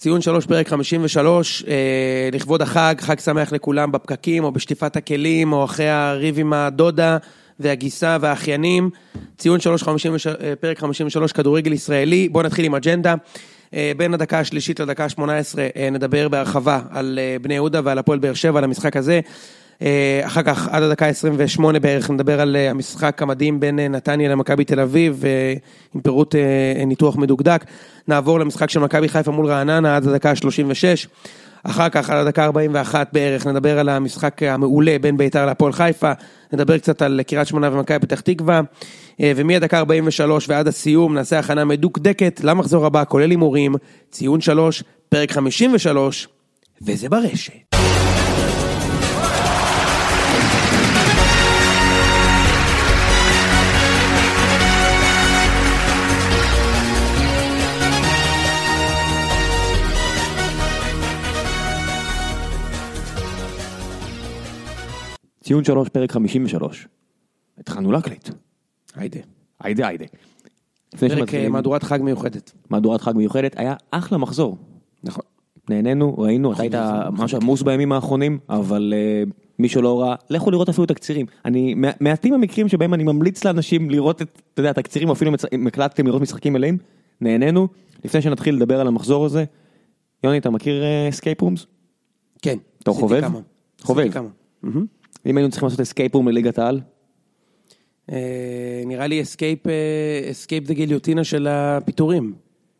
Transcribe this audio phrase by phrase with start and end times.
[0.00, 5.64] ציון שלוש, פרק 53, אה, לכבוד החג, חג שמח לכולם בפקקים או בשטיפת הכלים או
[5.64, 7.18] אחרי הריב עם הדודה
[7.60, 8.90] והגיסה והאחיינים.
[9.38, 12.28] ציון שלוש, 53, אה, פרק 53, כדורגל ישראלי.
[12.28, 13.14] בואו נתחיל עם אג'נדה.
[13.74, 15.22] אה, בין הדקה השלישית לדקה ה-18
[15.76, 19.20] אה, נדבר בהרחבה על אה, בני יהודה ועל הפועל באר שבע, על המשחק הזה.
[19.82, 24.28] אה, אחר כך, עד הדקה ה-28 בערך, נדבר על אה, המשחק המדהים בין אה, נתניה
[24.28, 25.24] למכבי תל אביב,
[25.94, 26.34] עם פירוט
[26.86, 27.64] ניתוח מדוקדק.
[28.08, 31.08] נעבור למשחק של מכבי חיפה מול רעננה עד הדקה ה-36.
[31.62, 36.12] אחר כך, עד הדקה ה-41 בערך, נדבר על המשחק המעולה בין בית"ר להפועל חיפה.
[36.52, 38.60] נדבר קצת על קריית שמונה ומכבי פתח תקווה.
[39.22, 43.74] ומהדקה 43 ועד הסיום נעשה הכנה מדוקדקת למחזור הבא, כולל הימורים,
[44.10, 46.28] ציון 3, פרק 53,
[46.82, 47.69] וזה ברשת.
[65.50, 66.88] ציון שלוש, פרק 53.
[67.58, 68.28] התחלנו להקליט.
[68.94, 69.20] היידה.
[69.60, 70.04] היידה היידה.
[70.98, 72.52] פרק אה, מהדורת חג מיוחדת.
[72.70, 74.56] מהדורת חג מיוחדת, היה אחלה מחזור.
[75.04, 75.24] נכון.
[75.70, 76.74] נהנינו, ראינו, אתה היית
[77.12, 79.22] ממש עמוס בימים האחרונים, אבל אה,
[79.58, 81.26] מי שלא ראה, לכו לראות אפילו תקצירים.
[81.44, 85.66] אני, מע- מעטים המקרים שבהם אני ממליץ לאנשים לראות את, אתה יודע, תקצירים, אפילו אם
[85.66, 86.78] הקלטתם לראות משחקים מלאים,
[87.20, 87.68] נהנינו.
[88.04, 89.44] לפני שנתחיל לדבר על המחזור הזה,
[90.24, 91.66] יוני, אתה מכיר escape rooms?
[92.42, 92.58] כן.
[92.82, 93.22] אתה חובב?
[93.82, 94.10] חובב.
[95.26, 96.80] אם היינו צריכים לעשות escape room לליגת העל,
[98.12, 99.58] אה, נראה לי escape,
[100.30, 102.34] escape the גיליוטינה של הפיטורים.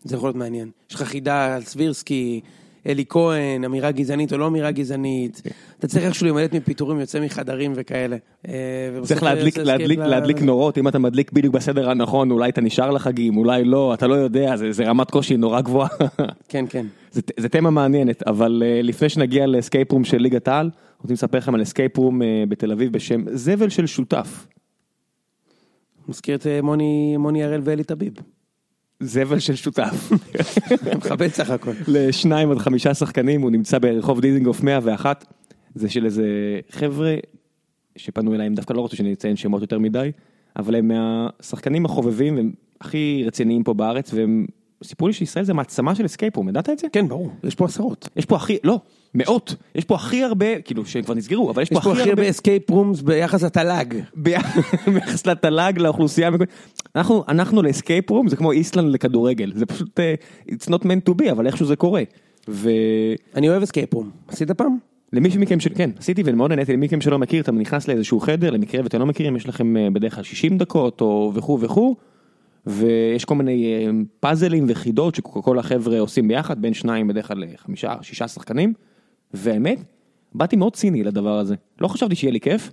[0.04, 0.70] זה יכול להיות מעניין.
[0.90, 2.40] יש לך חידה על סבירסקי,
[2.86, 5.42] אלי כהן, אמירה גזענית או לא אמירה גזענית.
[5.78, 8.16] אתה צריך איכשהו להימלט מפיטורים, יוצא מחדרים וכאלה.
[8.48, 8.52] אה,
[9.02, 12.60] צריך להדליק, להדליק, escape ל- להדליק נורות, אם אתה מדליק בדיוק בסדר הנכון, אולי אתה
[12.60, 15.88] נשאר לחגים, אולי לא, אתה לא יודע, זה, זה רמת קושי נורא גבוהה.
[16.48, 16.86] כן, כן.
[17.12, 20.70] זה, זה תמה מעניינת, אבל אה, לפני שנגיע ל escape room של ליגת העל,
[21.00, 24.46] רוצים לספר לכם על escape room אה, בתל אביב בשם זבל של שותף.
[26.08, 28.12] מזכיר את אה, מוני מוני הראל ואלי טביב.
[29.00, 30.12] זבל של שותף.
[30.96, 31.72] מכבד סך הכל.
[31.88, 35.24] לשניים עד חמישה שחקנים, הוא נמצא ברחוב דיזינגוף 101,
[35.74, 36.24] זה של איזה
[36.70, 37.14] חבר'ה
[37.96, 40.10] שפנו אליי, הם דווקא לא רצו שאני אציין שמות יותר מדי,
[40.56, 44.46] אבל הם מהשחקנים החובבים, הם הכי רציניים פה בארץ, והם
[44.84, 46.86] סיפרו לי שישראל זה מעצמה של escape room, ידעת את זה?
[46.92, 47.30] כן, ברור.
[47.44, 48.08] יש פה עשרות.
[48.16, 48.80] יש פה הכי, לא,
[49.14, 52.30] מאות, יש פה הכי הרבה, כאילו שהם כבר נסגרו, אבל יש יש פה הכי הרבה,
[52.30, 53.94] escape rooms ביחס לתל"ג.
[54.94, 56.50] ביחס לתל"ג, לאוכלוסייה המקומית.
[56.96, 60.14] אנחנו, אנחנו ל escape room זה כמו איסלנד לכדורגל, זה פשוט, אה,
[60.48, 62.02] it's not meant to be, אבל איכשהו זה קורה.
[62.48, 64.10] ולמי אני אוהב escape room.
[64.28, 64.78] עשית פעם?
[65.38, 65.68] מכם, ש...
[65.68, 69.06] כן, עשיתי ומאוד נהניתי, למי מכם שלא מכיר, אתה נכנס לאיזשהו חדר, למקרה ואתם לא
[69.06, 71.96] מכירים, יש לכם אה, בדרך כלל 60 דקות או וכו' וכו',
[72.66, 73.90] ויש כל מיני אה,
[74.20, 78.72] פאזלים וחידות שכל החבר'ה עושים ביחד, בין שניים בדרך כלל לחמישה, שישה שחקנים,
[79.34, 79.78] והאמת,
[80.34, 82.72] באתי מאוד ציני לדבר הזה, לא חשבתי שיהיה לי כיף,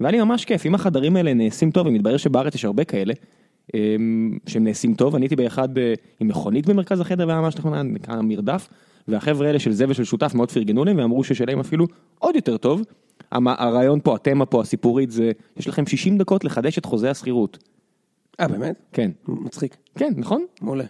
[0.00, 3.14] והיה לי ממש כיף, אם החדרים האלה נעשים טוב, ומתברר שבארץ יש הרבה כאלה,
[4.46, 8.20] שהם נעשים טוב, אני הייתי באחד אה, עם מכונית במרכז החדר, והיה ממש נכון, נקרא
[8.22, 8.68] מרדף,
[9.08, 11.86] והחבר'ה האלה של זה ושל שותף מאוד פרגנו להם, ואמרו ששלהם אפילו
[12.18, 12.82] עוד יותר טוב.
[13.32, 17.58] הרעיון פה, התמה פה, הסיפורית, זה, יש לכם 60 דקות לחדש את חוזה השכירות.
[18.40, 18.76] אה, באמת?
[18.92, 19.76] כן, מצחיק.
[19.94, 20.44] כן, נכון?
[20.60, 20.84] מעולה.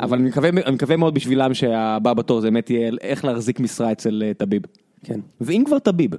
[0.00, 3.92] אבל אני מקווה, אני מקווה מאוד בשבילם שהבא בתור זה באמת יהיה איך להחזיק משרה
[3.92, 4.62] אצל אה, טביב.
[5.04, 5.20] כן.
[5.40, 6.10] ואם כבר טביב,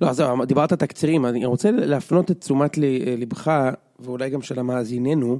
[0.00, 3.50] לא, אז זהו, דיברת תקצירים, אני רוצה להפנות את תשומת לי- לבך,
[4.00, 5.38] ואולי גם של המאזיננו,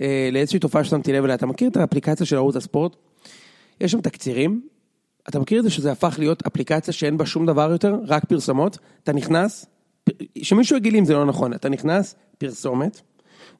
[0.00, 1.36] אה, לאיזושהי תופעה ששמתי לב אליה.
[1.36, 2.96] אתה מכיר את האפליקציה של ערוץ הספורט?
[3.80, 4.62] יש שם תקצירים,
[5.28, 8.78] אתה מכיר את זה שזה הפך להיות אפליקציה שאין בה שום דבר יותר, רק פרסומות?
[9.02, 9.66] אתה נכנס,
[10.42, 13.00] שמישהו יגיד לי אם זה לא נכון, אתה נכנס, פרסומת,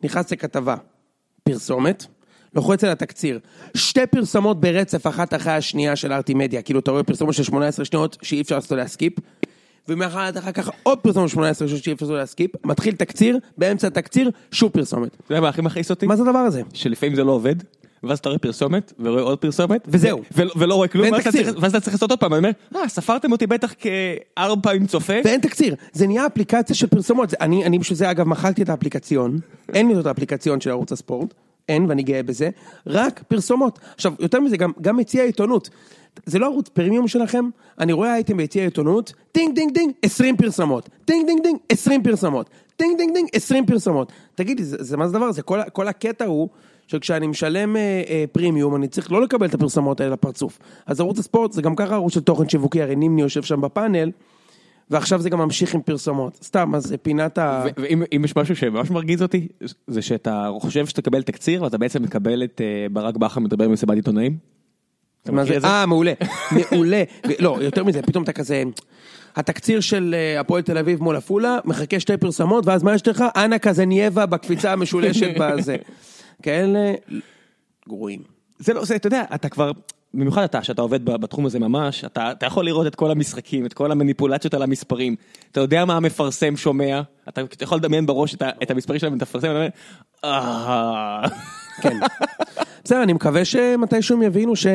[0.03, 0.77] נכנס לכתבה,
[1.45, 2.07] פרסומת,
[2.55, 3.39] לוחץ על התקציר,
[3.75, 7.85] שתי פרסומות ברצף אחת אחרי השנייה של ארטי מדיה, כאילו אתה רואה פרסומת של 18
[7.85, 8.89] שניות שאי אפשר לעשות עליה
[9.85, 12.95] skip, ומאחר אחר כך עוד פרסומת של 18 שניות שאי אפשר לעשות עליה skip, מתחיל
[12.95, 15.09] תקציר, באמצע התקציר, שוב פרסומת.
[15.15, 16.07] אתה יודע מה הכי מכעיס אותי?
[16.07, 16.63] מה זה הדבר הזה?
[16.75, 17.55] שלפעמים זה לא עובד,
[18.03, 20.23] ואז אתה רואה פרסומת, ורואה עוד פרסומת, וזהו.
[20.57, 21.33] ולא רואה כלום, ואז אתה.
[21.33, 22.51] צריך- לעשות עוד פעם, אני אומר,
[22.83, 27.79] אה, ספרתם אותי בטח כארבע פעמים צופה, ואין תקציר, זה נהיה אפליקציה של פרסומות, אני
[27.79, 29.39] בשביל זה אגב מחקתי את האפליקציון,
[29.73, 31.35] אין לי את האפליקציון של ערוץ הספורט,
[31.69, 32.51] אין ואני גאה בזה,
[32.87, 33.79] רק פרסומות.
[33.95, 35.71] עכשיו, יותר מזה, גם, גם יציע עיתונות,
[36.27, 40.89] זה לא ערוץ פרימיום שלכם, אני רואה אייטם ביציע עיתונות, דינג דינג דינג, 20 פרסומות,
[41.07, 44.13] דינג דינג דינג, 20 פרסומות, דינג דינג דינג, 20 פרסומות.
[44.35, 45.43] תגידי, זה, זה מה זה הדבר הזה?
[45.43, 46.49] כל, כל הקטע הוא
[46.87, 50.59] שכשאני משלם אה, אה, פרימיום, אני צריך לא לקבל את הפרסומות האלה לפרצוף.
[50.87, 54.11] אז ערוץ הספורט זה גם ככה ערוץ של תוכן שיווקי, הרי נימני יושב שם בפאנל,
[54.91, 56.39] ועכשיו זה גם ממשיך עם פרסומות.
[56.43, 57.65] סתם, אז פינת ה...
[57.77, 59.49] ואם אם יש משהו שממש מרגיז אותי,
[59.87, 64.54] זה שאתה חושב שתקבל תקציר, ואתה בעצם מקבל את אה, ברק בכר מדבר במסיבת עיתונאים.
[65.65, 66.13] אה, מעולה.
[66.51, 67.03] מעולה.
[67.39, 68.63] לא, יותר מזה, פתאום אתה כזה...
[69.37, 73.25] התקציר של אה, הפועל תל אביב מול עפולה, מחכה שתי פרסמות, ואז מה יש לך?
[73.37, 75.77] אנה קזנייבה בקפיצה המשולשת בזה.
[76.43, 76.93] כאלה
[77.89, 78.23] גרועים.
[78.59, 79.73] זה לא, זה, אתה יודע, אתה כבר,
[80.15, 83.73] במיוחד אתה, שאתה עובד בתחום הזה ממש, אתה, אתה יכול לראות את כל המשחקים, את
[83.73, 85.17] כל המניפולציות על המספרים,
[85.53, 89.25] אתה יודע מה המפרסם שומע, אתה, יכול לדמיין בראש את, ה, את המספרים שלהם, אתה
[89.25, 89.69] מפרסם, ואתה אומר,
[90.25, 91.29] אה...
[91.81, 91.97] כן.
[92.85, 94.67] בסדר, אני מקווה שמתישהו הם יבינו ש...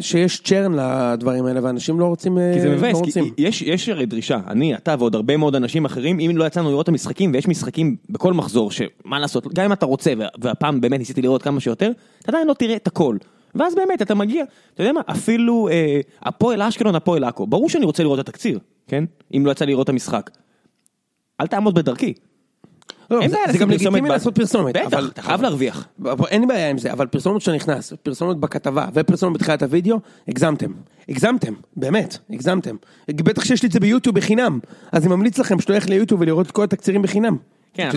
[0.00, 2.38] שיש צ'רן לדברים האלה, ואנשים לא רוצים...
[2.54, 3.24] כי זה לא מבאס, רוצים.
[3.36, 6.70] כי יש, יש הרי דרישה, אני, אתה ועוד הרבה מאוד אנשים אחרים, אם לא יצאנו
[6.70, 10.80] לראות את המשחקים, ויש משחקים בכל מחזור, שמה לעשות, גם אם אתה רוצה, וה- והפעם
[10.80, 13.16] באמת ניסיתי לראות כמה שיותר, אתה עדיין לא תראה את הכל.
[13.54, 14.44] ואז באמת אתה מגיע,
[14.74, 18.58] אתה יודע מה, אפילו אה, הפועל אשקלון, הפועל עכו, ברור שאני רוצה לראות את התקציר,
[18.88, 19.04] כן?
[19.36, 20.30] אם לא יצא לי לראות את המשחק.
[21.40, 22.14] אל תעמוד בדרכי.
[23.10, 24.76] לא, אין זה, בעיה זה גם לגיטימי לעשות פרסומת.
[24.76, 25.88] בטח, אתה חייב להרוויח.
[26.28, 30.72] אין לי בעיה עם זה, אבל פרסומת שאתה נכנס, פרסומת בכתבה ופרסומת בתחילת הוידאו, הגזמתם.
[31.08, 32.76] הגזמתם, באמת, הגזמתם.
[33.10, 34.58] בטח שיש לי את זה ביוטיוב בחינם,
[34.92, 37.36] אז אני ממליץ לכם שתלך ליוטיוב ולראות את כל התקצירים בחינם.
[37.74, 37.90] כן,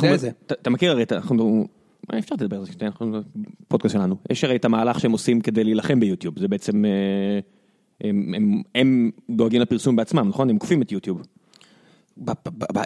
[0.51, 1.67] אתה מכיר הרי, אנחנו,
[2.09, 3.19] מה אפשר לדבר על זה, אנחנו
[3.67, 8.09] פודקאסט שלנו, יש הרי את המהלך שהם עושים כדי להילחם ביוטיוב, זה בעצם, אה,
[8.75, 10.49] הם דואגים לפרסום בעצמם, נכון?
[10.49, 11.21] הם כופים את יוטיוב.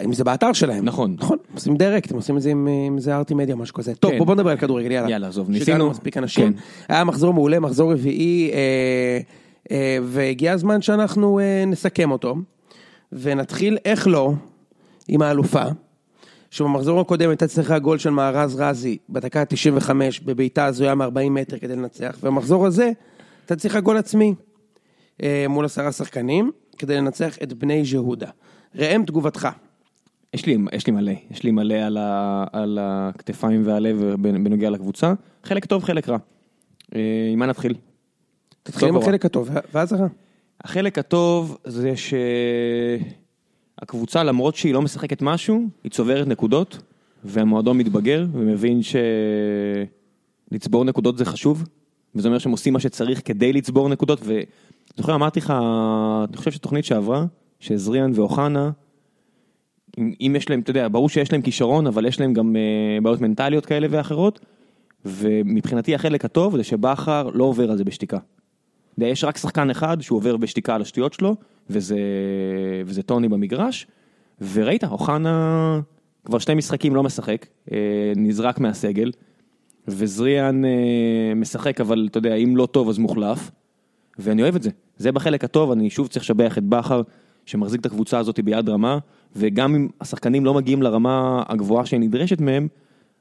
[0.04, 0.84] אם זה באתר שלהם.
[0.84, 1.16] נכון.
[1.18, 3.94] נכון, עושים דירקט, הם עושים את זה עם עם זה ארטי מדיה, משהו כזה.
[3.94, 4.18] טוב, כן.
[4.18, 5.10] בוא בוא נדבר על כדורגל, יאללה.
[5.10, 6.52] יאללה, עזוב, ניסינו- מספיק אנשים.
[6.52, 6.58] כן.
[6.94, 9.18] היה מחזור מעולה, מחזור רביעי, אה,
[9.70, 12.36] אה, והגיע הזמן שאנחנו אה, נסכם אותו,
[13.12, 14.32] ונתחיל, איך לא,
[15.08, 15.62] עם האלופה,
[16.50, 19.90] שבמחזור הקודם הייתה צריכה גול של מארז רזי בדקה ה-95
[20.24, 22.90] בבעיטה הזויה מ-40 מטר כדי לנצח, ובמחזור הזה
[23.42, 24.34] הייתה צריכה גול עצמי
[25.48, 28.28] מול עשרה שחקנים כדי לנצח את בני יהודה.
[28.74, 29.48] ראם תגובתך.
[30.34, 35.14] יש לי, יש לי מלא, יש לי מלא על, ה, על הכתפיים והלב בנוגע לקבוצה,
[35.44, 36.18] חלק טוב, חלק רע.
[36.94, 37.74] אה, עם מה נתחיל?
[38.62, 38.96] תתחיל עם?
[38.96, 40.06] החלק הטוב, ואז הרע.
[40.64, 41.92] החלק הטוב זה
[43.80, 46.78] שהקבוצה למרות שהיא לא משחקת משהו, היא צוברת נקודות
[47.24, 48.80] והמועדון מתבגר ומבין
[50.50, 51.64] שלצבור נקודות זה חשוב
[52.14, 55.50] וזה אומר שהם עושים מה שצריך כדי לצבור נקודות וזוכר אמרתי לך,
[56.28, 57.24] אני חושב שתוכנית שעברה,
[57.60, 58.70] שזריאן ואוחנה,
[59.98, 63.00] אם, אם יש להם, אתה יודע, ברור שיש להם כישרון אבל יש להם גם אה,
[63.02, 64.40] בעיות מנטליות כאלה ואחרות
[65.04, 68.18] ומבחינתי החלק הטוב זה שבכר לא עובר על זה בשתיקה.
[68.98, 71.36] אתה יש רק שחקן אחד שהוא עובר בשתיקה על השטויות שלו,
[71.70, 71.98] וזה,
[72.86, 73.86] וזה טוני במגרש,
[74.40, 75.80] וראית, אוחנה
[76.24, 77.76] כבר שני משחקים לא משחק, אה,
[78.16, 79.10] נזרק מהסגל,
[79.88, 83.50] וזריאן אה, משחק, אבל אתה יודע, אם לא טוב אז מוחלף,
[84.18, 84.70] ואני אוהב את זה.
[84.96, 87.02] זה בחלק הטוב, אני שוב צריך לשבח את בכר,
[87.46, 88.98] שמחזיק את הקבוצה הזאת ביד רמה,
[89.36, 92.68] וגם אם השחקנים לא מגיעים לרמה הגבוהה שנדרשת מהם,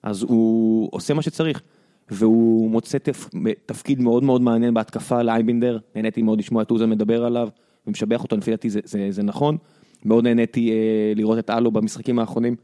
[0.03, 1.61] אז הוא עושה מה שצריך.
[2.11, 3.29] והוא מוצא תפ...
[3.65, 7.49] תפקיד מאוד מאוד מעניין בהתקפה לאייבינדר, נהניתי מאוד לשמוע את אוזן מדבר עליו,
[7.87, 9.57] ומשבח אותו, לפי דעתי זה, זה, זה נכון.
[10.05, 12.55] מאוד נהניתי אה, לראות את אלו במשחקים האחרונים,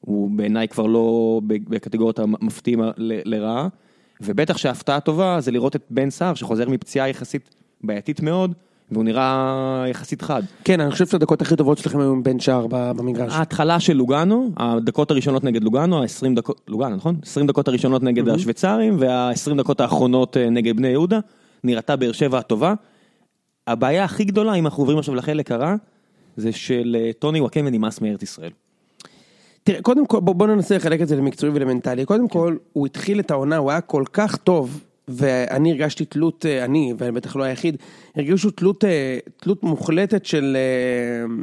[0.00, 2.92] הוא בעיניי כבר לא בקטגוריות המפתיעים ל-
[3.24, 3.68] לרעה,
[4.20, 8.54] ובטח שההפתעה טובה זה לראות את בן סער שחוזר מפציעה יחסית בעייתית מאוד,
[8.90, 10.42] והוא נראה יחסית חד.
[10.64, 13.32] כן, אני חושב שהדקות הכי טובות שלכם היו עם בן שער במגרש.
[13.32, 17.16] ההתחלה של לוגאנו, הדקות הראשונות נגד לוגאנו, ה-20 דקות, לוגאנו נכון?
[17.22, 21.18] 20 דקות הראשונות נגד השוויצרים וה-20 דקות האחרונות אה, נגד בני יהודה,
[21.64, 22.74] נראתה באר שבע הטובה.
[23.66, 25.74] הבעיה הכי גדולה, אם אנחנו עוברים עכשיו לחלק הרע,
[26.36, 28.50] זה של אה, טוני וואקמה נמאס מארץ ישראל.
[29.64, 32.04] תראה, קודם כל, בוא, בוא ננסה לחלק את זה למקצועי ולמנטלי.
[32.04, 36.64] קודם כל, הוא התחיל את העונה, הוא היה כל כך טוב, ואני הרגשתי תלות, אה,
[36.64, 37.76] אני, ואני בטח לא היחיד,
[38.16, 41.34] הרגישו תלות, אה, תלות מוחלטת של, אה,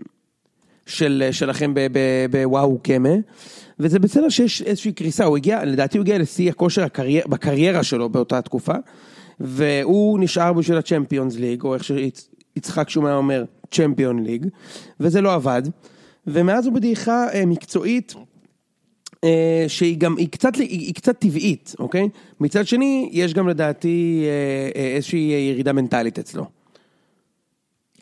[0.85, 1.73] של, שלכם
[2.31, 3.15] בוואו קמה,
[3.79, 8.09] וזה בסדר שיש איזושהי קריסה, הוא הגיע, לדעתי הוא הגיע לשיא הכושר הקרייר, בקריירה שלו
[8.09, 8.75] באותה תקופה,
[9.39, 14.45] והוא נשאר בשביל הצ'מפיונס ליג, או איך שיצחק שומע אומר, צ'מפיון ליג,
[14.99, 15.61] וזה לא עבד,
[16.27, 18.15] ומאז הוא בדעיכה מקצועית,
[19.67, 22.09] שהיא גם, היא קצת, היא, קצת טבעית, אוקיי?
[22.39, 26.45] מצד שני, יש גם לדעתי אה, אה, איזושהי ירידה מנטלית אצלו.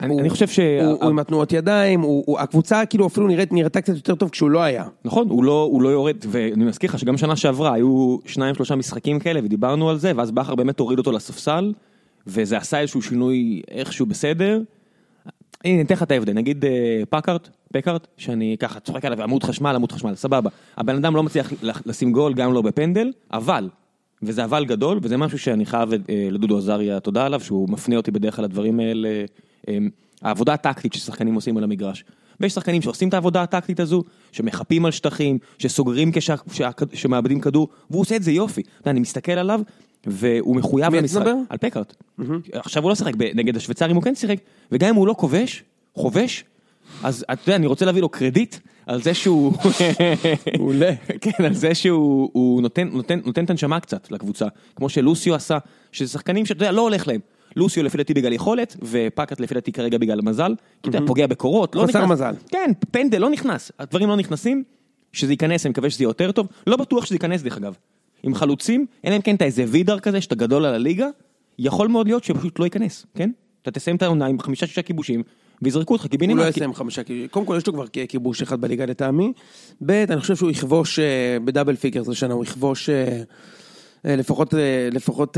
[0.01, 0.59] אני, הוא- אני חושב ש...
[0.59, 4.29] הוא, הוא עם התנועות ידיים, הוא, הוא, הקבוצה כאילו אפילו נראית, נראתה קצת יותר טוב
[4.29, 4.85] כשהוא לא היה.
[5.05, 8.75] נכון, הוא לא, הוא לא יורד, ואני מזכיר לך שגם שנה שעברה היו שניים שלושה
[8.75, 11.73] משחקים כאלה ודיברנו על זה, ואז בכר באמת הוריד אותו לספסל,
[12.27, 14.61] וזה עשה איזשהו שינוי איכשהו בסדר.
[15.65, 16.71] הנה, אני אתן לך את ההבדל, נגיד אה,
[17.09, 20.49] פקארט, פקארט, שאני ככה צוחק עליו, עמוד חשמל, עמוד חשמל, סבבה.
[20.77, 21.53] הבן אדם לא מצליח
[21.85, 23.69] לשים גול, גם לא בפנדל, אבל,
[24.23, 25.97] וזה אבל גדול, וזה משהו שאני חייב אה,
[26.31, 29.09] לדודו עזריה תודה עליו, שהוא מפנה אותי בדרך כלל לדברים האלה,
[29.67, 29.77] אה,
[30.21, 32.03] העבודה הטקטית ששחקנים עושים על המגרש.
[32.39, 37.67] ויש שחקנים שעושים את העבודה הטקטית הזו, שמחפים על שטחים, שסוגרים כשה- שה- שמאבדים כדור,
[37.89, 38.61] והוא עושה את זה יופי.
[38.85, 39.61] אני מסתכל עליו,
[40.07, 41.21] והוא מחויב מי אתה למשחק.
[41.21, 41.35] מדבר?
[41.49, 41.95] על פקארט.
[42.53, 44.37] עכשיו הוא לא שיחק, נגד השוויצרים הוא כן שיחק,
[44.71, 45.63] וגם אם הוא לא כובש,
[45.95, 46.43] חובש,
[47.03, 49.53] אז אתה יודע, אני רוצה להביא לו קרדיט על זה שהוא...
[50.57, 50.91] מעולה.
[51.21, 55.57] כן, על זה שהוא הוא נותן, נותן, נותן את הנשמה קצת לקבוצה, כמו שלוסיו עשה,
[55.91, 57.19] שזה שחקנים שאתה יודע, לא הולך להם.
[57.55, 61.27] לוסיו לפי דעתי בגלל יכולת, ופקאט לפי דעתי כרגע בגלל מזל, כי אתה יודע, פוגע
[61.27, 62.11] בקורות, לא חסר נכנס.
[62.11, 62.33] מזל.
[62.47, 64.63] כן, פנדל לא נכנס, הדברים לא נכנסים,
[65.13, 67.75] שזה ייכנס, אני מקווה שזה יהיה יותר טוב, לא בטוח שזה ייכנס דרך אגב.
[68.23, 71.07] עם חלוצים, אלא אם כן אתה איזה וידר כזה, שאתה גדול על הליגה,
[71.59, 73.31] יכול מאוד להיות שפשוט לא ייכנס, כן?
[73.61, 75.23] אתה תסיים את העונה עם חמישה שישה כיבושים,
[75.61, 76.41] ויזרקו אותך הוא קיבינימט.
[76.41, 79.33] לא יסיים חמישה, כי- קודם כל יש לו כבר כיבוש אחד בליגה לטעמי.
[79.85, 83.21] ב', אני חושב שהוא יכבוש אה, ב double figures השנה, הוא יכבוש אה,
[84.05, 84.53] אה, לפחות,
[84.91, 85.37] לפחות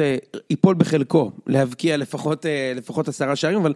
[0.50, 2.46] ייפול בחלקו, להבקיע לפחות,
[2.76, 3.74] לפחות עשרה שערים, אבל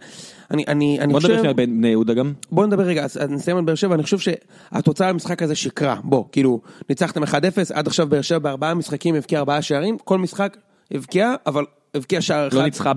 [0.50, 1.28] אני, אני, אני בוא חושב...
[1.32, 2.32] נדבר שנייה על בני יהודה גם.
[2.52, 6.24] בוא נדבר רגע, אז נסיים על באר שבע, אני חושב שהתוצאה במשחק הזה שקרה, בוא,
[6.32, 7.28] כאילו, ניצחתם 1-0,
[7.74, 10.56] עד עכשיו באר שבע בארבעה משחקים הבקיע ארבעה שערים, כל משחק
[10.94, 12.92] הבקיע, אבל הבקיע שער אחד לא ניצחה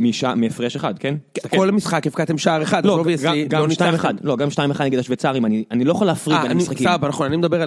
[0.00, 1.14] משעה- מהפרש אחד, כן?
[1.32, 1.56] תסתכל.
[1.56, 3.96] כל משחק הבקעתם שער אחד, לא, אז obviously גם- גם ניצחתם.
[3.96, 6.88] 2-1, לא, גם 2-1 נגד השוויצרים, אני לא יכול להפריד אה, בין המשחקים.
[6.88, 7.66] סבבה, נכון, אני מדבר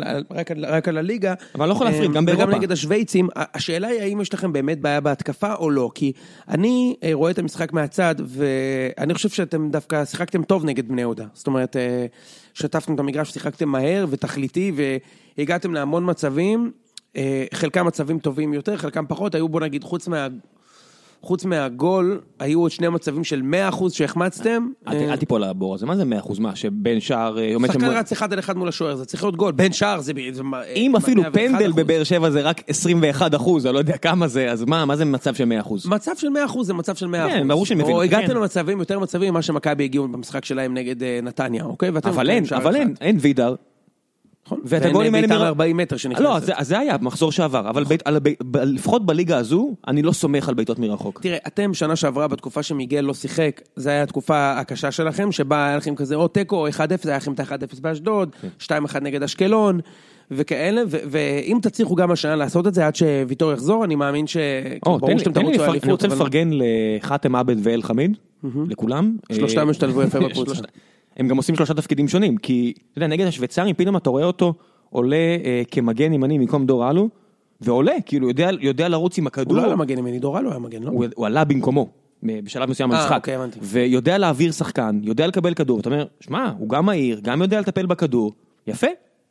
[0.65, 1.33] רק על- הליגה.
[1.55, 2.47] אבל אני לא יכול להפריד, אה, גם באירופה.
[2.49, 6.11] וגם נגד השוויצים, השאלה היא האם יש לכם באמת בעיה בהתקפה או לא, כי
[6.47, 11.25] אני אה, רואה את המשחק מהצד, ואני חושב שאתם דווקא שיחקתם טוב נגד בני יהודה.
[11.33, 11.75] זאת אומרת,
[12.53, 14.71] שטפתם את המגרש, שיחקתם מהר ותכליתי,
[15.37, 16.71] והגעתם להמון מצבים,
[17.53, 20.27] חלקם מצבים טובים יותר, חלקם פחות, היו בוא נגיד, חוץ מה...
[21.21, 24.67] חוץ מהגול, היו עוד שני מצבים של 100% שהחמצתם.
[24.87, 27.85] אל ת- אל תיפול לבור הזה, מה זה 100% מה, שבין שער אה, שחקן.
[27.85, 29.51] רץ אחד על אחד מול השוער, זה צריך להיות גול.
[29.51, 30.11] בין שער זה...
[30.75, 31.25] אם אפילו 101%.
[31.33, 34.95] פנדל בבאר שבע זה רק 21 אחוז, אני לא יודע כמה זה, אז מה, מה
[34.95, 35.85] זה מצב של 100 אחוז?
[35.87, 37.09] מצב של 100% זה מצב של 100%.
[37.29, 38.35] כן, ברור שאני מבין, או הגעתם כן.
[38.35, 41.89] למצבים, יותר מצבים ממה שמכבי הגיעו במשחק שלהם נגד אה, נתניה, אוקיי?
[41.89, 42.75] אבל אין, אבל.
[42.75, 43.55] אין, אין וידר.
[44.49, 44.59] נכון.
[44.65, 46.23] ואת ואין הגולים האלה מר- מ-40 מטר שנכנסת.
[46.23, 50.01] לא, אז זה- היה מחזור שעבר, אבל בית- על הבי- ב- לפחות בליגה הזו, אני
[50.01, 51.19] לא סומך על בעיטות מרחוק.
[51.21, 55.77] תראה, אתם שנה שעברה בתקופה שמיגל לא שיחק, זו הייתה התקופה הקשה שלכם, שבה היה
[55.77, 58.47] לכם כזה או תיקו או 1-0, היה לכם את ה-1-0 באשדוד, כן.
[58.59, 59.79] 2-1 נגד אשקלון,
[60.31, 64.37] וכאלה, ואם תצליחו גם השנה לעשות את זה עד שוויטור יחזור, אני מאמין ש...
[64.85, 68.17] או, ברור שאתם תרוצו לאליפות, אני רוצה לפרגן לחאתם עבד ואל חמיד,
[68.69, 69.17] לכולם.
[69.31, 70.53] שלושתם אה, השתלבו יפה בקבוצה.
[71.17, 74.53] הם גם עושים שלושה תפקידים שונים, כי אתה יודע, נגד השוויצרים פתאום אתה רואה אותו
[74.89, 77.09] עולה אה, כמגן ימני במקום דור אלו,
[77.61, 79.57] ועולה, כאילו יודע- יודע לרוץ עם הוא הכדור.
[79.57, 80.89] לא היה מגן ימני, דורה לא היה מגן, לא?
[80.89, 81.89] הוא, הוא עלה במקומו,
[82.23, 83.59] בשלב מסוים אה, במשחק, אוקיי, הבנתי.
[83.61, 87.85] ויודע להעביר שחקן, יודע לקבל כדור, אתה אומר, שמע, הוא גם מהיר, גם יודע לטפל
[87.85, 88.33] בכדור,
[88.67, 88.87] יפה,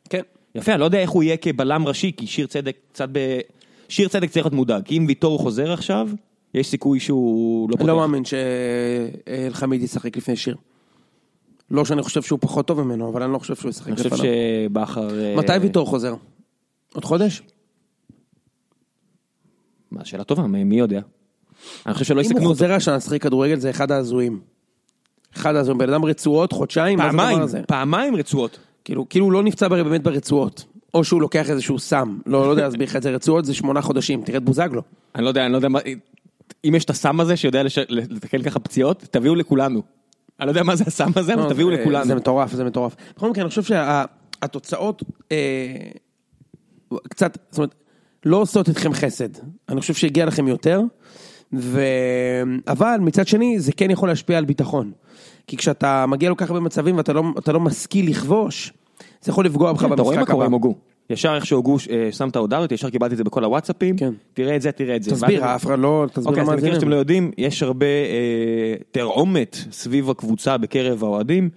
[0.09, 0.21] כן.
[0.55, 3.39] יפה, אני לא יודע איך הוא יהיה כבלם ראשי, כי שיר צדק קצת ב...
[3.89, 6.09] שיר צדק צריך להיות מודאג, כי אם ויטור חוזר עכשיו,
[6.53, 8.01] יש סיכוי שהוא לא אני לא פותח.
[8.01, 10.55] מאמין שאלחמיד ישחק לפני שיר.
[11.71, 14.13] לא שאני חושב שהוא פחות טוב ממנו, אבל אני לא חושב שהוא ישחק אני חושב
[14.13, 14.25] לפניו.
[14.69, 15.19] שבכר...
[15.19, 16.13] אה, מתי ויטור חוזר?
[16.93, 17.41] עוד חודש?
[19.91, 21.01] מה, שאלה טובה, מי יודע?
[21.85, 22.49] אני חושב שלא אם הוא יסכנו אותו.
[22.49, 24.39] חוזר השנה לשחק כדורגל זה אחד ההזויים.
[25.35, 27.39] אחד ההזויים, בן אדם רצועות, חודשיים, פעמיים?
[27.67, 28.59] פעמיים רצועות.
[28.85, 30.65] כאילו, כאילו הוא לא נפצע באמת ברצועות.
[30.93, 32.17] או שהוא לוקח איזשהו סם.
[32.25, 34.81] לא, לא יודע להסביר לך את זה, רצועות זה שמונה חודשים, תראה את בוזגלו.
[35.15, 35.79] אני לא יודע, אני לא יודע מה...
[36.65, 39.81] אם יש את הסם הזה שיודע לתקן ככה פציעות, תביאו לכולנו.
[40.39, 42.05] אני לא יודע מה זה הסם הזה, אבל תביאו זה- לכולנו.
[42.05, 42.95] זה מטורף, זה מטורף.
[43.17, 45.03] בכל מקרה, אני חושב שהתוצאות
[47.09, 47.75] קצת, זאת אומרת,
[48.25, 49.29] לא עושות אתכם חסד.
[49.69, 50.81] אני חושב שהגיע לכם יותר,
[51.53, 51.81] ו...
[52.67, 54.91] אבל מצד שני, זה כן יכול להשפיע על ביטחון.
[55.47, 58.73] כי כשאתה מגיע לכל כך הרבה מצבים ואתה לא, לא משכיל לכבוש,
[59.21, 60.49] זה יכול לפגוע בך כן, אתה רואה מה במשחק קורה הבא.
[60.49, 60.75] עם הוגו.
[61.09, 63.97] ישר איך שהוגו אה, שם את ההודעה הזאת, ישר קיבלתי את זה בכל הוואטסאפים.
[63.97, 64.13] כן.
[64.33, 65.11] תראה את זה, תראה את זה.
[65.11, 68.75] תסביר, אף אחד לא, תסביר אוקיי, אז למה למקרה שאתם לא יודעים, יש הרבה אה,
[68.91, 71.49] תרעומת סביב הקבוצה בקרב האוהדים.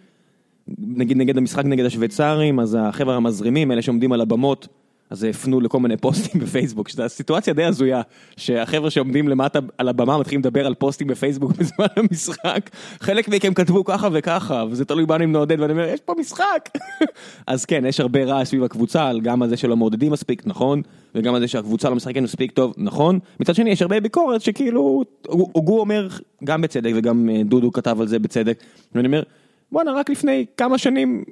[0.79, 4.69] נגיד נגד המשחק נגד השוויצרים, אז החבר'ה המזרימים, אלה שעומדים על הבמות,
[5.13, 8.03] אז הפנו לכל מיני פוסטים בפייסבוק, שזו סיטואציה די הזויה,
[8.37, 13.85] שהחבר'ה שעומדים למטה על הבמה מתחילים לדבר על פוסטים בפייסבוק בזמן המשחק, חלק מכם כתבו
[13.85, 16.69] ככה וככה, וזה תלוי בנו אם נעודד, ואני אומר, יש פה משחק.
[17.47, 20.83] אז כן, יש הרבה רעש סביב הקבוצה, גם על זה שלא מעודדים מספיק, נכון,
[21.15, 23.19] וגם על זה שהקבוצה לא משחקת מספיק טוב, נכון.
[23.41, 26.09] מצד שני, יש הרבה ביקורת שכאילו, הוגו אומר,
[26.45, 28.59] גם בצדק, וגם אה, דודו כתב על זה בצדק,
[28.95, 29.23] ואני אומר,
[29.73, 31.25] בואנה, רק לפני כמה שנים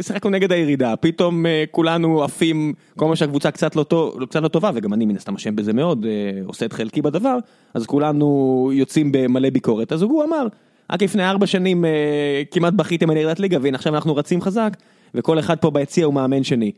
[0.00, 4.48] שיחקנו נגד הירידה, פתאום אה, כולנו עפים, כל מה שהקבוצה קצת לא, טוב, קצת לא
[4.48, 7.38] טובה, וגם אני מן הסתם אשם בזה מאוד, אה, עושה את חלקי בדבר,
[7.74, 9.92] אז כולנו יוצאים במלא ביקורת.
[9.92, 10.46] אז הוא אמר,
[10.92, 14.76] רק לפני ארבע שנים אה, כמעט בכיתם על ירידת ליגה, והנה עכשיו אנחנו רצים חזק,
[15.14, 16.72] וכל אחד פה ביציע הוא מאמן שני.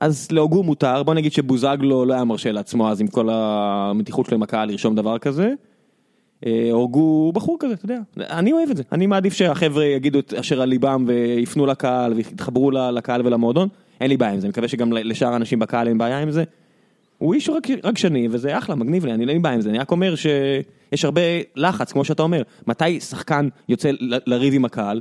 [0.00, 4.34] אז להוגו מותר, בוא נגיד שבוזגלו לא היה מרשה לעצמו אז עם כל המתיחות שלו
[4.34, 5.52] עם הקהל לרשום דבר כזה.
[6.46, 10.34] אה, הורגו בחור כזה, אתה יודע, אני אוהב את זה, אני מעדיף שהחבר'ה יגידו את
[10.34, 13.68] אשר על ליבם ויפנו לקהל ויתחברו לקהל ולמועדון,
[14.00, 16.44] אין לי בעיה עם זה, אני מקווה שגם לשאר האנשים בקהל אין בעיה עם זה.
[17.18, 19.78] הוא איש רק- רגשני, וזה אחלה, מגניב לי, אני לא עם בעיה עם זה, אני
[19.78, 21.20] רק אומר שיש הרבה
[21.56, 25.00] לחץ, כמו שאתה אומר, מתי שחקן יוצא לריב עם הקהל,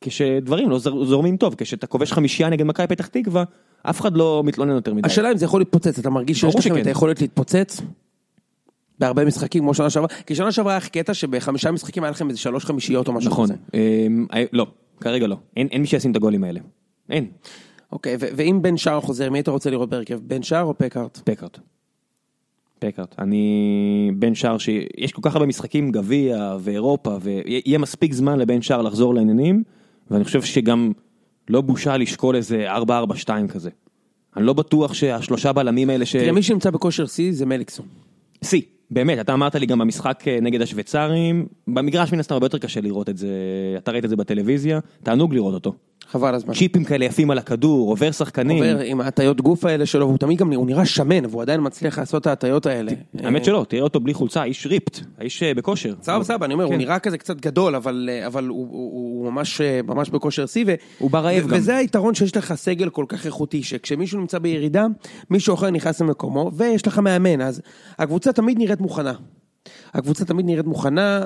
[0.00, 3.44] כשדברים לא זורמים טוב, כשאתה כובש חמישייה נגד מכבי פתח תקווה,
[3.82, 5.06] אף אחד לא מתלונן יותר מדי.
[5.06, 6.78] השאלה אם זה יכול להתפוצץ, אתה מרגיש שיש לכם.
[6.78, 7.80] את היכולת להתפוצץ?
[9.00, 12.40] בהרבה משחקים כמו שנה שעברה, כי שנה שעברה היה קטע שבחמישה משחקים היה לכם איזה
[12.40, 13.54] שלוש חמישיות או משהו נכון, כזה.
[13.74, 14.66] אה, לא,
[15.00, 16.60] כרגע לא, אין אין מי שישים את הגולים האלה,
[17.10, 17.26] אין,
[17.92, 20.20] אוקיי, ואם בן שער חוזר, מי אתה רוצה לראות בהרכב?
[20.22, 21.18] בן שער או פקארט?
[21.24, 21.58] פקארט.
[22.78, 28.62] פקארט, אני בן שער שיש כל כך הרבה משחקים, גביע ואירופה, ויהיה מספיק זמן לבן
[28.62, 29.62] שער לחזור לעניינים,
[30.10, 30.92] ואני חושב שגם
[31.48, 33.70] לא בושה לשקול איזה 4-4-2 כזה.
[34.36, 36.16] אני לא בטוח שהשלושה בלמים האלה ש...
[36.16, 37.86] תראה, מי שנמצא בכושר שיא זה מליקסון.
[38.44, 42.58] שיא, באמת, אתה אמרת לי גם במשחק אה, נגד השוויצרים, במגרש מן הסתם הרבה יותר
[42.58, 43.28] קשה לראות את זה,
[43.78, 45.74] אתה ראית את זה בטלוויזיה, תענוג לראות אותו.
[46.10, 46.54] חבל הזמן.
[46.54, 48.64] צ'יפים כאלה יפים על הכדור, עובר שחקנים.
[48.64, 51.98] עובר עם ההטיות גוף האלה שלו, והוא תמיד גם, הוא נראה שמן, והוא עדיין מצליח
[51.98, 52.92] לעשות את ההטיות האלה.
[53.18, 55.94] האמת שלא, תראה אותו בלי חולצה, איש ריפט, האיש אה, בכושר.
[56.02, 56.78] סבבה, סבבה, אני אומר, הוא כן.
[56.78, 60.64] נראה כזה קצת גדול, אבל, אבל הוא, הוא ממש, בכושר שיא.
[60.66, 61.56] ו- הוא ברעב ו- גם.
[61.56, 64.86] וזה היתרון שיש לך סגל כל כך איכותי, שכשמישהו נמצא בירידה,
[65.30, 67.62] מישהו אחר נכנס למקומו, ויש לך מאמן, אז
[67.98, 69.12] הקבוצה תמיד נראית מוכנה.
[69.94, 71.24] הקבוצה תמיד נראית מוכנה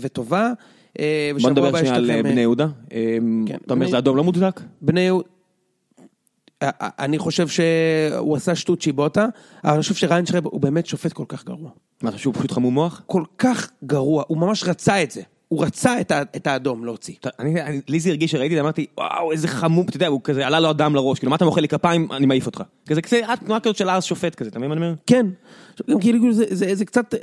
[0.00, 0.52] וטובה.
[0.98, 2.66] אה, בוא נדבר שנייה על אה, אה, בני יהודה.
[3.46, 4.60] כן, אתה אומר זה אדום לא מוצדק?
[4.80, 5.28] בני יהודה...
[6.80, 9.26] אני חושב שהוא עשה שטות שיבוטה,
[9.64, 11.70] אבל אני חושב שריינשרייב הוא באמת שופט כל כך גרוע.
[12.02, 13.02] מה, אתה חושב שהוא פשוט חמום מוח?
[13.06, 15.22] כל כך גרוע, הוא ממש רצה את זה.
[15.52, 17.14] הוא רצה את, ה- את האדום להוציא.
[17.20, 20.46] אתה- אני, אני- לי זה הרגיש שראיתי, אמרתי, וואו, איזה חמום, אתה יודע, הוא כזה,
[20.46, 22.62] עלה לו הדם לראש, כאילו, מה אתה מוחא לי כפיים, אני מעיף אותך.
[22.88, 24.94] כזה, כזה, את תנועה כזאת של אז שופט כזה, אתה מבין מה אני אומר?
[25.06, 25.26] כן.
[25.72, 27.14] עכשיו, גם כאילו זה, זה, זה קצת,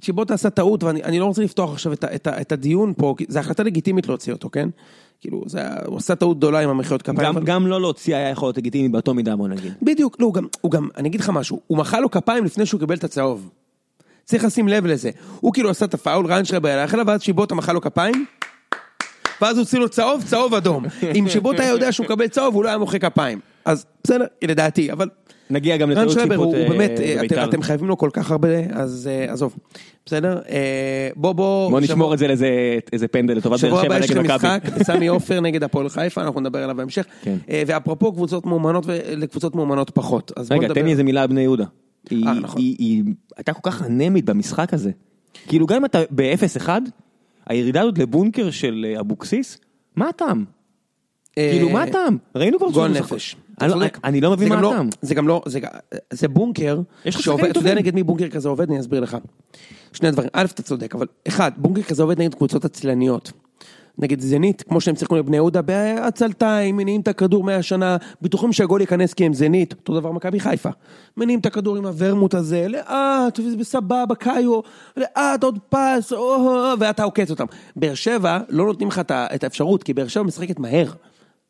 [0.00, 3.14] שיבוטה עשה טעות, ואני אני לא רוצה לפתוח עכשיו את, את, ה- את הדיון פה,
[3.18, 4.68] כי זו החלטה לגיטימית להוציא אותו, כן?
[5.20, 7.18] כאילו, זה, הוא עשה טעות גדולה עם המחיאות כפיים.
[7.18, 9.72] גם, אבל- גם לא להוציא היה יכול להיות לגיטימי באותו מידה, בוא נגיד.
[9.82, 12.66] בדיוק, לא, הוא גם, הוא גם, אני אגיד לך משהו, הוא מחא לו כפיים לפני
[12.66, 13.50] שהוא קיבל את הצהוב.
[14.24, 15.10] צריך לשים לב לזה.
[15.40, 18.24] הוא כאילו עשה את הפאול, ריינשרייבר הלך אליו, ואז שיבוטה מחא לו כפיים,
[19.42, 20.84] ואז הוציא לו צהוב, צהוב אדום.
[21.14, 23.40] אם שיבוטה היה יודע שהוא מקבל צהוב, הוא לא היה מוחא כפיים.
[23.64, 25.08] אז בסדר, לדעתי, אבל
[25.50, 27.44] נגיע גם רן לטעות שיפוט הוא אה, באמת, אה, בבית"ר.
[27.44, 29.56] אתם- חייבים לו כל כך הרבה, אז אה, עזוב.
[30.06, 30.40] בסדר?
[31.16, 31.70] בוא בוא...
[31.70, 32.48] בוא נשמור את זה לאיזה
[32.92, 34.48] איזה פנדל לטובת באר שבוע הבא שבע יש נגד לכם מכבי.
[34.48, 37.04] משחק בסמי עופר נגד הפועל חיפה, אנחנו נדבר עליו בהמשך.
[37.22, 37.36] כן.
[37.66, 40.32] ואפרופו קבוצות מאומנות ולקבוצות מאומנות פחות.
[40.50, 41.64] רגע, תן לי איזה מילה על בני יהודה.
[42.10, 42.60] היא- אה, נכון.
[42.60, 43.04] היא היא
[43.36, 44.90] הייתה כל כך אנמית במשחק הזה.
[45.48, 46.68] כאילו, גם אם אתה ב-0-1,
[47.46, 49.58] הירידה הזאת לבונקר של אה, אבוקסיס,
[49.96, 50.44] מה הטעם?
[51.38, 52.16] אה, כאילו, מה הטעם?
[52.34, 53.36] ראינו כבר משחק- נפש.
[53.60, 54.88] אני לא- לא מבין מה לא- הטעם.
[55.02, 55.42] זה גם לא,
[56.10, 57.74] זה בונקר, שעובד- אתה יודע.
[57.74, 59.16] נגד מי בונקר כזה עובד, אני אסביר לך.
[59.92, 63.32] שני דברים, א', אתה צודק, אבל אחד, בונקר כזה עובד נגד קבוצות עצלניות.
[63.98, 69.14] נגד זנית, כמו שהם שיחקו לבני יהודה, בעצלתיים, מניעים את הכדור מהשנה, בטוחים שהגול ייכנס
[69.14, 70.70] כי הם זנית, אותו דבר מכבי חיפה.
[71.16, 74.60] מניעים את הכדור עם הוורמוט הזה, לאט, בסבבה, קאיו,
[74.96, 77.46] לאט, עוד פס, או, ואתה עוקץ אותם.
[77.76, 80.86] באר שבע, לא נותנים לך את האפשרות, כי באר שבע משחקת מהר,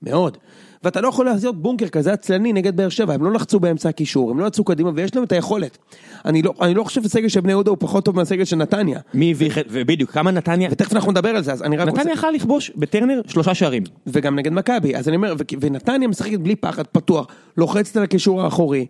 [0.03, 0.39] מאוד.
[0.85, 4.31] ואתה לא יכול לעשות בונקר כזה עצלני נגד באר שבע, הם לא לחצו באמצע הקישור,
[4.31, 5.79] הם לא יצאו קדימה ויש להם את היכולת.
[6.25, 9.01] אני לא, אני לא חושב שהסגל של בני יהודה הוא פחות טוב מהסגל של נתניה.
[9.15, 12.01] מי הביא ובדיוק, כמה נתניה, ותכף אנחנו נדבר על זה, אז אני רק רוצה...
[12.01, 13.83] נתניה יכלה לכבוש בטרנר שלושה שערים.
[14.07, 18.87] וגם נגד מכבי, אז אני אומר, ונתניה משחקת בלי פחד, פתוח, לוחצת על הקישור האחורי.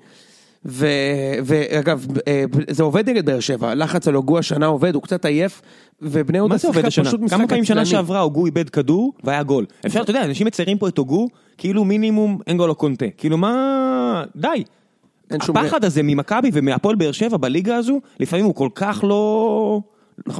[0.65, 5.63] ואגב, אה, זה עובד נגד באר שבע, לחץ על הוגו השנה עובד, הוא קצת עייף,
[6.03, 7.05] ובני יהודה שיחקה השנה?
[7.05, 7.97] פשוט משחק כמה פעמים שנה עצלני.
[7.97, 9.67] שעברה הוגו איבד כדור והיה גול.
[9.87, 13.07] אפשר, אתה יודע, אנשים מציירים פה את הוגו, כאילו מינימום אין גול או קונטה.
[13.17, 14.25] כאילו מה...
[14.37, 14.65] די.
[15.31, 19.81] הפחד הזה ממכבי ומהפועל באר שבע בליגה הזו, לפעמים הוא כל כך לא...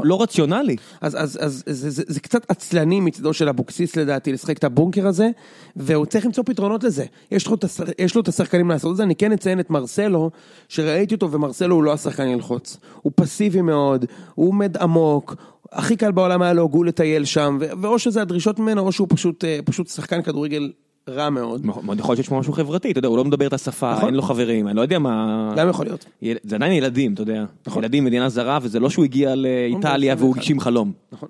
[0.03, 0.77] לא רציונלי.
[1.01, 5.07] אז, אז, אז זה, זה, זה קצת עצלני מצדו של אבוקסיס לדעתי לשחק את הבונקר
[5.07, 5.31] הזה,
[5.77, 7.05] והוא צריך למצוא פתרונות לזה.
[7.31, 7.57] יש לו,
[7.99, 10.31] יש לו את השחקנים לעשות את זה, אני כן אציין את מרסלו,
[10.69, 12.77] שראיתי אותו ומרסלו הוא לא השחקן ללחוץ.
[13.03, 14.05] הוא פסיבי מאוד,
[14.35, 15.37] הוא עומד עמוק,
[15.73, 19.45] הכי קל בעולם היה לו גול לטייל שם, ואו שזה הדרישות ממנו, או שהוא פשוט,
[19.45, 20.73] אה, פשוט שחקן כדורגל
[21.09, 21.67] רע מאוד.
[21.67, 24.07] מאוד יכול להיות שיש פה משהו חברתי, אתה יודע, הוא לא מדבר את השפה, נכון.
[24.07, 25.53] אין לו חברים, אני לא יודע מה...
[25.57, 26.05] גם יכול להיות.
[26.23, 27.45] יל- זה עדיין ילדים, אתה יודע.
[27.67, 27.83] נכון.
[27.83, 30.93] ילדים מדינה זרה, וזה לא שהוא הגיע לאיטליה והוא הגשים חלום.
[31.13, 31.29] נכון.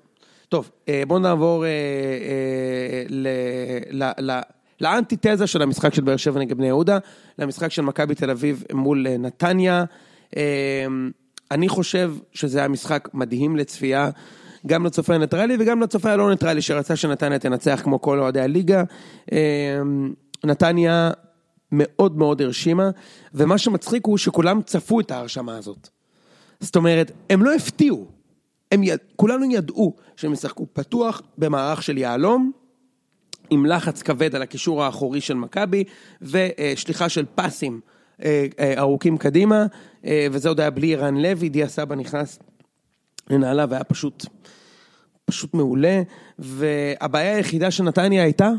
[0.49, 1.69] טוב, אה, בואו נעבור אה,
[4.01, 4.41] אה,
[4.81, 6.97] לאנטיתזה של המשחק של באר שבע נגד בני יהודה,
[7.39, 9.83] למשחק של מכבי תל אביב מול נתניה.
[11.51, 14.09] אני חושב שזה היה משחק מדהים לצפייה,
[14.67, 18.83] גם לצופה הניטרלי וגם לצופה הלא ניטרלי שרצה שנתניה תנצח כמו כל אוהדי הליגה.
[19.31, 19.81] אה,
[20.43, 21.11] נתניה
[21.71, 22.89] מאוד מאוד הרשימה,
[23.33, 25.89] ומה שמצחיק הוא שכולם צפו את ההרשמה הזאת.
[26.59, 28.07] זאת אומרת, הם לא הפתיעו.
[28.71, 28.99] הם יד...
[29.15, 32.51] כולנו ידעו שהם ישחקו פתוח במערך של יהלום,
[33.49, 35.83] עם לחץ כבד על הקישור האחורי של מכבי,
[36.21, 37.79] ושליחה של פסים
[38.23, 39.65] אה, אה, ארוכים קדימה,
[40.05, 42.39] אה, וזה עוד היה בלי ערן לוי, דיה סבא נכנס
[43.29, 44.25] לנעליו והיה פשוט,
[45.25, 46.01] פשוט מעולה,
[46.39, 48.49] והבעיה היחידה של נתניה הייתה,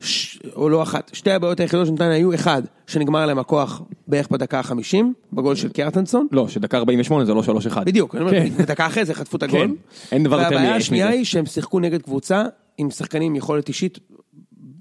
[0.00, 0.38] ש...
[0.56, 4.58] או לא אחת, שתי הבעיות היחידות של נתניה היו, אחד, שנגמר להם הכוח בערך בדקה
[4.58, 4.96] ה-50,
[5.32, 6.26] בגול של קיארטנסון.
[6.32, 7.80] לא, שדקה 48 זה לא 3-1.
[7.84, 8.48] בדיוק, אני אומר, כן.
[8.62, 9.60] בדקה אחרי זה חטפו את הגול.
[9.60, 9.70] כן,
[10.12, 11.16] אין דבר יותר והבעיה מייאש השנייה מזה.
[11.16, 12.44] היא שהם שיחקו נגד קבוצה
[12.78, 13.98] עם שחקנים עם יכולת אישית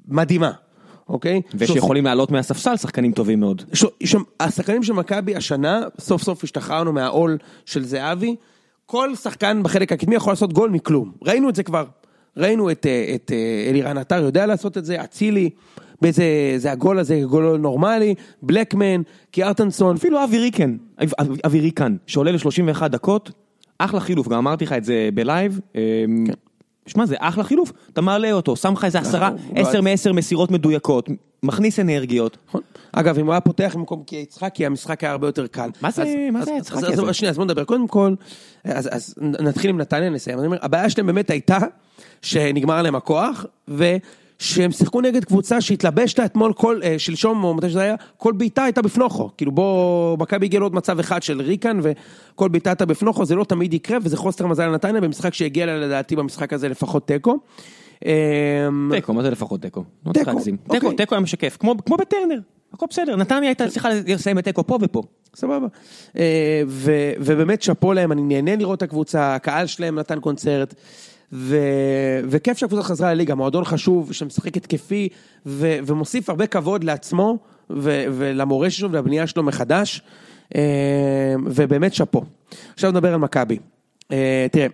[0.08, 0.52] מדהימה,
[1.10, 1.42] אוקיי?
[1.58, 3.64] ושיכולים לעלות מהספסל שחקנים טובים מאוד.
[4.40, 8.36] השחקנים של מכבי השנה, סוף סוף השתחררנו מהעול של זהבי,
[8.86, 11.12] כל שחקן בחלק הקדמי יכול לעשות גול מכלום.
[11.24, 11.86] ראינו את זה כבר.
[12.38, 15.50] ראינו את, אה, את אה, אלירן עטר יודע לעשות את זה, אצילי,
[16.02, 16.24] באיזה,
[16.58, 22.32] זה הגול הזה, גול נורמלי, בלקמן, קיארטנסון, אפילו אבי ריקן, אב- אב- אבי ריקן, שעולה
[22.32, 23.32] ל-31 דקות,
[23.78, 25.60] אחלה חילוף, גם אמרתי לך את זה ב live.
[25.76, 26.26] אמ,
[26.88, 30.52] שמע, זה אחלה חילוף, אתה מעלה אותו, שם לך איזה עשרה, לא עשר מעשר מסירות
[30.52, 31.10] מדויקות,
[31.44, 32.38] מכניס אנרגיות.
[32.50, 32.62] נכון.
[32.92, 35.70] אגב, אם הוא היה פותח במקום יצחקי, המשחק היה הרבה יותר קל.
[35.82, 37.14] מה זה- מה זה יצחקי הזה?
[37.14, 37.64] שנייה, אז בוא נדבר.
[37.64, 38.14] קודם כל,
[38.66, 40.40] אז נתחיל עם נתניה, נסיים.
[40.62, 41.58] הבעיה שלהם באמת הייתה
[42.22, 43.46] שנגמר להם הכוח,
[44.40, 48.64] ושהם שיחקו נגד קבוצה שהתלבשת אתמול כל, אה, שלשום, או מתי שזה היה, כל בעיטה
[48.64, 49.30] הייתה בפנוכו.
[49.38, 53.44] כאילו בוא, מכבי הגיע לעוד מצב אחד של ריקן, וכל בעיטה הייתה בפנוכו, זה לא
[53.44, 57.40] תמיד יקרה, וזה חוסר מזל לנתניה, במשחק שהגיע לה לדעתי במשחק הזה לפחות תיקו.
[58.06, 59.84] אמ, תיקו, מה זה לפחות תיקו?
[60.06, 60.24] אוקיי.
[60.70, 62.40] תיקו, תיקו היה משקף, כמו כמו בטרנר,
[62.74, 65.04] הכל בסדר, נתניה הייתה צריכה לסיים את תיקו פה ופה.
[65.36, 65.68] סבבה.
[66.18, 66.62] אה,
[67.20, 70.74] ובאמת שאפו להם, אני נהנה לראות את הקבוצה, הקהל שלהם נתן קונצרט,
[71.36, 75.10] ו- וכיף שהקבוצה חזרה לליגה, מועדון חשוב, שמשחק התקפי,
[75.46, 77.38] ו- ומוסיף הרבה כבוד לעצמו,
[77.70, 80.02] ו- ולמורשת שלו ולבנייה שלו מחדש,
[80.56, 82.24] אה, ובאמת שאפו.
[82.74, 83.60] עכשיו נדבר על מכבי.
[84.12, 84.68] אה, תראה,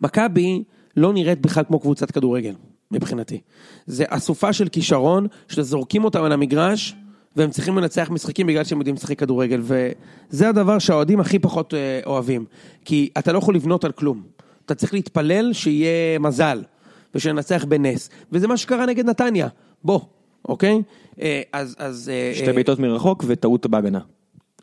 [0.00, 0.62] מכבי
[0.96, 2.54] לא נראית בכלל כמו קבוצת כדורגל,
[2.90, 3.40] מבחינתי.
[3.86, 6.94] זה אסופה של כישרון, שזורקים אותם על המגרש,
[7.36, 12.00] והם צריכים לנצח משחקים בגלל שהם יודעים לשחק כדורגל, וזה הדבר שהאוהדים הכי פחות אה,
[12.06, 12.44] אוהבים.
[12.84, 14.33] כי אתה לא יכול לבנות על כלום.
[14.66, 16.62] אתה צריך להתפלל שיהיה מזל,
[17.14, 18.10] ושננצח בנס.
[18.32, 19.48] וזה מה שקרה נגד נתניה.
[19.84, 20.00] בוא,
[20.48, 20.82] אוקיי?
[21.22, 21.76] אה, אז...
[21.78, 24.00] אז אה, שתי אה, בעיטות מרחוק וטעות בהגנה.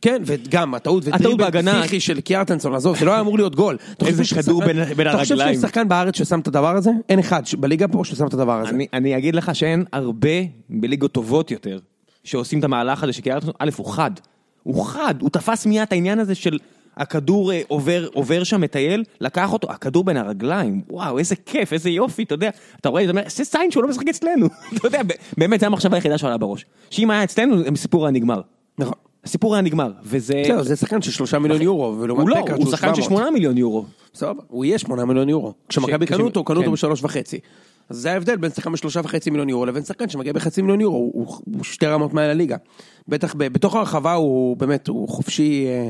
[0.01, 3.77] כן, וגם הטעות וטריבל פסיכי של קיארטנסון, עזוב, זה לא היה אמור להיות גול.
[4.05, 5.53] איזה כדור בין- בין אתה חושב הרגליים.
[5.55, 6.91] שיש שחקן בארץ ששם את הדבר הזה?
[7.09, 8.75] אין אחד בליגה פה ששם את הדבר הזה.
[8.93, 10.29] אני, אגיד לך שאין הרבה
[10.69, 11.79] בליגות טובות יותר
[12.23, 14.11] שעושים את המהלך הזה שקיארטסון, א', הוא חד.
[14.63, 16.57] הוא חד, הוא תפס מיד את העניין הזה של
[16.97, 21.89] הכדור אה, עובר, עובר שם, מטייל, לקח אותו, הכדור בין הרגליים, וואו, איזה כיף, איזה
[21.89, 22.49] יופי, אתה יודע,
[22.81, 25.01] אתה רואה, אתה אומר, זה סיין שהוא לא משחק אצלנו, אתה יודע,
[25.37, 26.65] באמת, זו המחשבה היחידה שעולה בראש.
[26.89, 28.41] שאם היה אצלנו, הסיפור היה נגמר.
[28.77, 28.93] נכון.
[29.23, 30.41] הסיפור היה נגמר, וזה...
[30.45, 33.01] בסדר, זה שחקן של שלושה מיליון יורו, ולעומת הוא לא, פקארט הוא שהוא שחקן של
[33.01, 33.09] 700.
[33.19, 33.85] שמונה מיליון יורו.
[34.15, 35.53] סבבה, הוא יהיה שמונה מיליון יורו.
[35.69, 36.73] כשמכבי קנו אותו, קנו אותו כן.
[36.73, 37.39] בשלוש וחצי.
[37.89, 40.97] אז זה ההבדל בין שחקן בשלושה וחצי מיליון יורו לבין שחקן שמגיע בחצי מיליון יורו,
[40.97, 42.55] הוא- הוא הוא שתי רמות מעל הליגה.
[43.07, 45.89] בטח בתוך הרחבה הוא באמת, הוא חופשי, אה,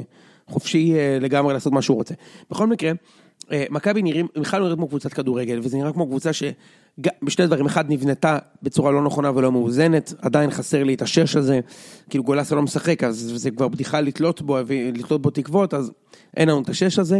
[0.51, 2.13] חופשי אה, לגמרי לעשות מה שהוא רוצה.
[2.51, 2.91] בכל מקרה,
[3.51, 7.91] אה, מכבי נראים, בכלל נראית כמו קבוצת כדורגל, וזה נראה כמו קבוצה שבשני דברים, אחד
[7.91, 11.59] נבנתה בצורה לא נכונה ולא מאוזנת, עדיין חסר לי את השש הזה,
[12.09, 14.57] כאילו גולסה לא משחק, אז זה כבר בדיחה לתלות בו,
[14.93, 15.91] לתלות בו תקוות, אז
[16.37, 17.19] אין לנו את השש הזה.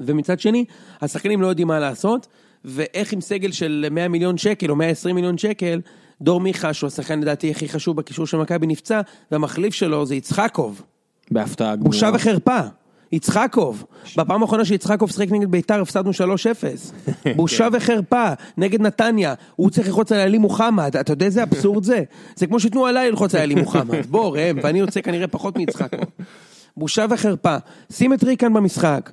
[0.00, 0.64] ומצד שני,
[1.00, 2.26] השחקנים לא יודעים מה לעשות,
[2.64, 5.80] ואיך עם סגל של 100 מיליון שקל או 120 מיליון שקל,
[6.20, 10.82] דור מיכה, שהוא השחקן לדעתי הכי חשוב בקישור של מכבי, נפצע, והמחליף שלו זה יצחקוב.
[11.30, 11.90] בהפתעה גמורה.
[11.90, 12.60] בושה וחרפה.
[13.12, 13.84] יצחקוב,
[14.16, 16.14] בפעם האחרונה שיצחקוב שיחק נגד ביתר הפסדנו 3-0.
[17.36, 18.24] בושה וחרפה,
[18.56, 22.02] נגד נתניה, הוא צריך ללחוץ על עלי מוחמד, אתה יודע איזה אבסורד זה?
[22.36, 26.04] זה כמו שתנו עליי ללחוץ על עלי מוחמד, בוא ראם, ואני יוצא כנראה פחות מיצחקוב.
[26.76, 27.56] בושה וחרפה,
[27.92, 29.10] שים את ריקן במשחק,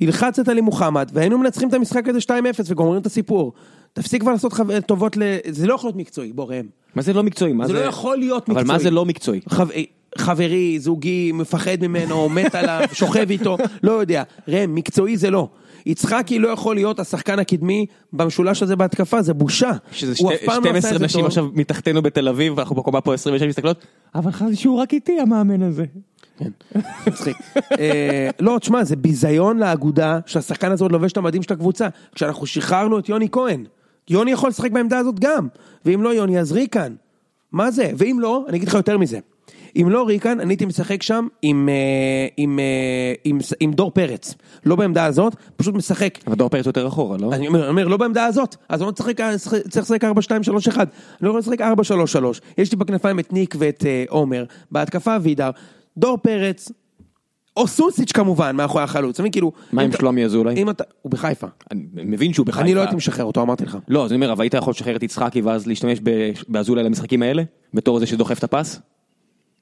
[0.00, 2.30] ילחץ את עלי מוחמד, והיינו מנצחים את המשחק הזה 2-0
[2.66, 3.52] וגומרים את הסיפור.
[3.92, 5.22] תפסיק כבר לעשות חו- טובות ל...
[5.48, 6.66] זה לא יכול להיות מקצועי, בוא ראם.
[6.94, 7.52] מה זה לא מקצועי?
[7.52, 8.78] מה זה לא יכול להיות אבל מה מקצועי.
[8.82, 9.40] זה לא מקצועי?
[9.48, 9.68] חב...
[10.18, 14.22] חברי, זוגי, מפחד ממנו, מת עליו, שוכב איתו, לא יודע.
[14.48, 15.48] ראם, מקצועי זה לא.
[15.86, 19.70] יצחקי לא יכול להיות השחקן הקדמי במשולש הזה בהתקפה, זה בושה.
[19.92, 21.24] שזה שתי- אף פעם לא עשה 12 את זה נשים.
[21.24, 25.62] עכשיו מתחתנו בתל אביב, ואנחנו בקומה פה 26 מסתכלות, אבל חשבתי שהוא רק איתי המאמן
[25.62, 25.84] הזה.
[27.06, 27.36] מצחיק.
[27.78, 31.88] אה, לא, תשמע, זה ביזיון לאגודה שהשחקן הזה עוד לובש את המדים של הקבוצה.
[32.14, 33.64] כשאנחנו שחררנו את יוני כהן.
[34.10, 35.48] יוני יכול לשחק בעמדה הזאת גם.
[35.84, 36.92] ואם לא יוני, אז ריקן.
[37.52, 37.90] מה זה?
[37.98, 39.18] ואם לא, אני אגיד לך יותר מזה.
[39.76, 41.74] אם לא ריקן, אני הייתי משחק שם עם, אה,
[42.36, 42.64] עם, אה,
[43.24, 44.34] עם, עם דור פרץ.
[44.64, 46.18] לא בעמדה הזאת, פשוט משחק.
[46.26, 47.32] אבל דור פרץ יותר אחורה, לא?
[47.32, 50.22] אני אומר, אני אומר, לא בעמדה הזאת, אז אני לא צריך לשחק- צריך לשחק 4,
[50.22, 50.88] 2, 3, 1, אני
[51.20, 52.40] לא יכול לשחק 4, 3, 3.
[52.58, 55.50] יש לי בכנפיים את ניק ואת אה, עומר, בהתקפה אבידר,
[55.96, 56.72] דור פרץ,
[57.56, 59.52] או סוסיץ' כמובן, מאחורי החלוץ, אני כאילו...
[59.72, 60.62] מה עם שלומי אזולאי?
[60.62, 60.84] אם אתה...
[61.02, 61.46] הוא בחיפה.
[61.70, 62.62] אני מבין שהוא בחיפה.
[62.64, 63.78] אני לא הייתי משחרר אותו, אמרתי לך.
[63.88, 65.98] לא, אז אני אומר, אבל היית יכול לשחרר את יצחקי ואז להשתמש
[66.48, 67.42] באזולאי למשחקים האלה?
[67.74, 68.80] בתור זה שדוחף את הפס?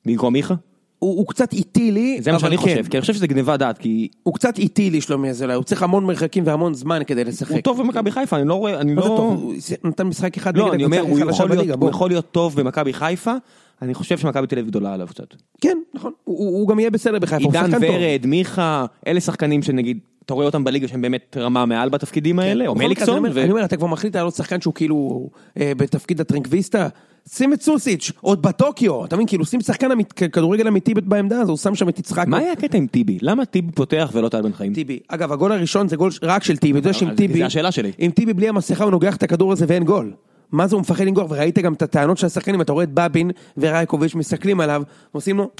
[0.07, 0.55] במקום מיכה?
[0.99, 2.63] הוא, הוא קצת איטי לי, זה מה אבל שאני כן.
[2.63, 5.65] חושב, כי אני חושב שזה גניבה דעת, כי הוא קצת איטי לי שלומי אזולאי, הוא
[5.65, 7.51] צריך המון מרחקים והמון זמן כדי לשחק.
[7.51, 9.03] הוא טוב במכבי חיפה, אני לא רואה, אני לא...
[9.03, 9.43] טוב?
[9.43, 11.83] הוא נתן משחק אחד לא, אני אומר, הוא יכול להיות-.
[11.83, 13.35] הוא יכול להיות טוב במכבי חיפה,
[13.83, 15.27] אני חושב שמכבי תל אביב גדולה עליו קצת.
[15.61, 17.97] כן, נכון, הוא, הוא, גם יהיה בסדר בחיפה, הוא עידן שחקן טוב.
[17.97, 22.67] ורד, מיכה, אלה שחקנים שנגיד, אתה רואה אותם בליגה שהם באמת רמה מעל בתפקידים האלה,
[22.67, 25.29] או מקרה, מליקסון, אני אומר- אתה כבר מחליט על עוד שחקן שהוא כאילו
[25.61, 26.89] אה, בתפקיד הטרנקוויסטה,
[27.33, 29.89] שים את סוסיץ', עוד בטוקיו, אתה מבין, כאילו שים שחקן
[30.33, 32.27] כדורגל אמיתי בעמדה הזו, הוא שם שם את יצחק.
[32.27, 33.19] מה היה הקטע עם טיבי?
[33.23, 34.75] למה טיבי פותח ולא טל בן חיים?
[34.75, 34.99] טיבי.
[35.09, 37.93] אגב, הגול הראשון זה גול רק של טיבי, אתה יודע שעם טיבי, זה השאלה שלי.
[37.99, 40.13] עם טיבי בלי המסכה הוא נוגח את הכדור הזה ואין גול.
[40.53, 43.31] מה זה הוא מפחד לנגוח, וראית גם את הטענות של השחקנים, אתה רואה את בבין
[43.57, 44.83] ורייקוביץ' מסתכלים עליו,
[45.15, 45.51] ועושים לו,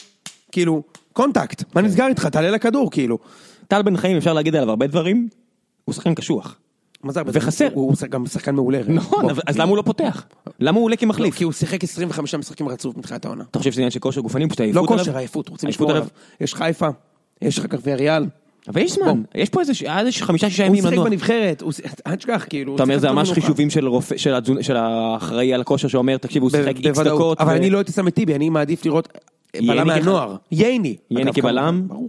[0.53, 3.19] כאילו, קונטקט, מה נסגר איתך, תעלה לכדור, כאילו.
[3.69, 5.29] טל בן חיים אפשר להגיד עליו הרבה דברים,
[5.85, 6.57] הוא שחקן קשוח.
[7.05, 7.69] וחסר.
[7.75, 8.81] הוא גם שחקן מעולה.
[8.89, 10.25] נכון, אז למה הוא לא פותח?
[10.61, 11.35] למה הוא עולה לא, כמחליף?
[11.35, 13.45] כי הוא שיחק 25 משחקים רצוף מתחילת העונה.
[13.51, 14.49] אתה חושב שזה עניין של כושר גופני?
[14.49, 15.05] פשוט לא עייפות עליו?
[15.05, 16.07] כושר, עייפות, רוצים לשמור עליו?
[16.41, 16.89] יש חיפה,
[17.43, 18.27] יש אחר כך ויאריאל.
[18.69, 21.07] אבל יש זמן, יש פה איזה ש- היה איזה חמישה שישה הוא ימים שיחק לנוח.
[21.09, 21.63] בנבחרת,
[22.07, 22.75] אל תשכח, כאילו.
[22.75, 23.33] אתה אומר זה ממש.
[23.33, 23.71] חישובים
[24.61, 26.99] של האחראי על הכושר שאומר תקשיב הוא שיחק איקס.
[26.99, 27.41] דקות.
[27.41, 29.09] אבל אני לא הייתי שם את טיבי, אני מעדיף לראות
[29.57, 30.37] בלם מהנוער.
[30.53, 30.97] ייני.
[31.11, 31.83] ייני כבלם?
[31.87, 32.09] ברור.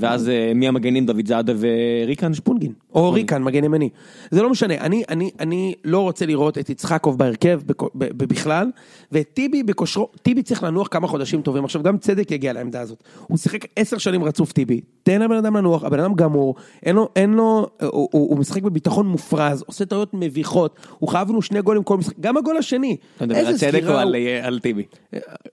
[0.00, 2.34] ואז אה, מי המגנים דוד זאדה וריקן?
[2.34, 2.72] שפונגין.
[2.94, 3.88] או ריקן, מגן ימני.
[4.30, 8.70] זה לא משנה, אני, אני, אני לא רוצה לראות את יצחקוב בהרכב בכ- בכלל,
[9.12, 13.02] ואת טיבי בכושרו, טיבי צריך לנוח כמה חודשים טובים, עכשיו גם צדק יגיע לעמדה הזאת.
[13.26, 17.08] הוא שיחק עשר שנים רצוף טיבי, תן לבן אדם לנוח, הבן אדם גמור, אין לו,
[17.16, 21.62] אין לו, הוא, הוא, הוא משחק בביטחון מופרז, עושה טעויות מביכות, הוא חייב לנו שני
[21.62, 22.96] גולים כל משחק, גם הגול השני.
[23.16, 24.82] אתה מדבר על צדק או על, אה, על טיבי?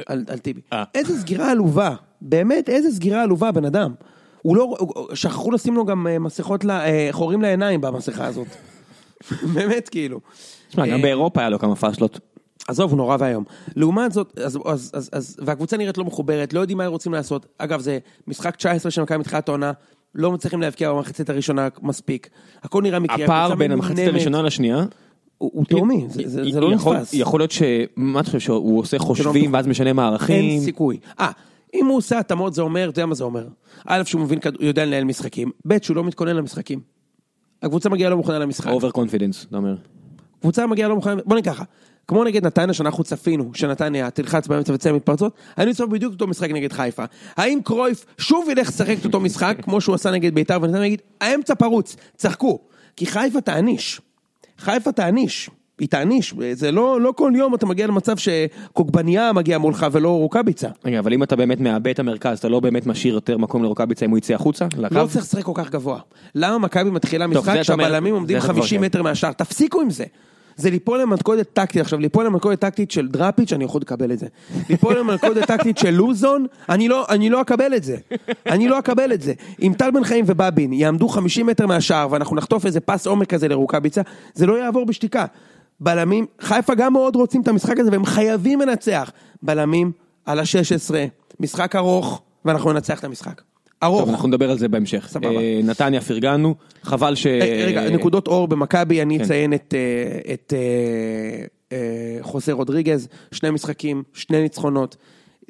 [0.05, 0.61] על, על טיבי.
[0.73, 0.83] אה.
[0.95, 3.93] איזה סגירה עלובה, באמת, איזה סגירה עלובה, בן אדם.
[4.45, 4.75] הוא לא,
[5.13, 8.47] שכחו לשים לו גם אה, מסכות, אה, חורים לעיניים במסכה הזאת.
[9.53, 10.19] באמת, כאילו.
[10.69, 12.19] תשמע, גם אה, באירופה היה לו כמה פאשלות.
[12.67, 13.43] עזוב, הוא נורא ואיום.
[13.75, 17.13] לעומת זאת, אז, אז, אז, אז, והקבוצה נראית לא מחוברת, לא יודעים מה הם רוצים
[17.13, 17.45] לעשות.
[17.57, 19.71] אגב, זה משחק 19 של מכבי מתחילת העונה,
[20.15, 22.29] לא מצליחים להבקיע במחצית הראשונה מספיק.
[22.63, 23.23] הכל נראה מקרי.
[23.23, 24.07] הפער בין המחצית.
[24.07, 24.85] הראשונה לשנייה,
[25.37, 27.13] הוא תהומי, זה- זה זה לא יכול- נתפס.
[27.13, 27.61] יכול להיות ש...
[27.95, 30.35] מה אתה חושב, שהוא עושה חושבים ואז משנה מערכים?
[30.51, 30.97] אין סיכוי.
[31.19, 31.31] אה,
[31.79, 33.47] אם הוא עושה התאמות זה אומר, אתה יודע מה זה אומר?
[33.85, 36.79] א', שהוא מבין, כדור- יודע לנהל משחקים, ב', שהוא לא מתכונן למשחקים.
[37.61, 38.67] הקבוצה מגיעה לא מוכנה למשחק.
[38.67, 39.75] over confidence, אתה אומר.
[40.41, 41.63] קבוצה מגיעה לא מוכנה, בוא נגיד ככה,
[42.07, 46.73] כמו נגד נתניה שאנחנו צפינו, שנתניה תלחץ באמצע ומתפרצות, אני צופה בדיוק אותו משחק נגד
[46.73, 47.03] חיפה.
[47.37, 51.01] האם קרויף שוב ילך לשחק את אותו משחק, כמו שהוא עשה נגד בית"ר ונתניה, יגיד,
[51.21, 52.59] האמצע פרוץ, צחקו.
[52.95, 54.01] כי חיפה תעניש.
[54.57, 55.49] חיפה תעניש.
[55.79, 60.67] היא תעניש, זה לא, לא כל יום אתה מגיע למצב שקוגבניה מגיע מולך ולא רוקאביצה.
[60.85, 64.05] רגע, אבל אם אתה באמת מאבד את המרכז, אתה לא באמת משאיר יותר מקום לרוקאביצה
[64.05, 64.65] אם הוא יצא החוצה?
[64.77, 64.95] לקו?
[64.95, 65.99] לא צריך לשחק כל כך גבוה.
[66.35, 68.85] למה מכבי מתחילה משחק אתה אומר- שהבלמים זה עומדים אתה כבר 50 כן.
[68.85, 69.31] מטר מהשאר?
[69.31, 70.05] תפסיקו עם זה.
[70.57, 74.27] זה ליפול למתכונת טקטית, עכשיו ליפול למתכונת טקטית של דראפיץ', אני יכול לקבל את זה.
[74.69, 77.97] ליפול למתכונת טקטית של לוזון, אני לא, אני לא אקבל את זה.
[78.49, 79.33] אני לא אקבל את זה.
[79.61, 83.47] אם טל בן חיים ובבין יעמדו 50 מטר מהשאר ואנחנו נחטוף איזה פס עומק כזה
[83.47, 84.01] לרוקאביצה,
[84.33, 85.25] זה לא יעבור בשתיקה.
[85.79, 89.11] בלמים, חיפה גם מאוד רוצים את המשחק הזה והם חייבים לנצח.
[89.43, 89.91] בלמים
[90.25, 90.95] על ה-16,
[91.39, 93.41] משחק ארוך, ואנחנו ננצח את המשחק.
[93.83, 93.99] ארוך.
[93.99, 95.07] טוב, אנחנו נדבר על זה בהמשך.
[95.09, 95.29] סבבה.
[95.29, 97.27] אה, נתניה פרגנו, חבל ש...
[97.27, 103.51] אה, רגע, נקודות אור במכבי, אני אציין את, אה, את אה, אה, חוסה רודריגז, שני
[103.51, 104.95] משחקים, שני ניצחונות,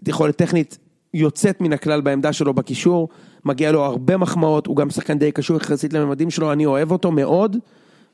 [0.07, 0.77] יכולת טכנית
[1.13, 3.09] יוצאת מן הכלל בעמדה שלו בקישור,
[3.45, 7.11] מגיע לו הרבה מחמאות, הוא גם שחקן די קשור יחסית לממדים שלו, אני אוהב אותו
[7.11, 7.57] מאוד,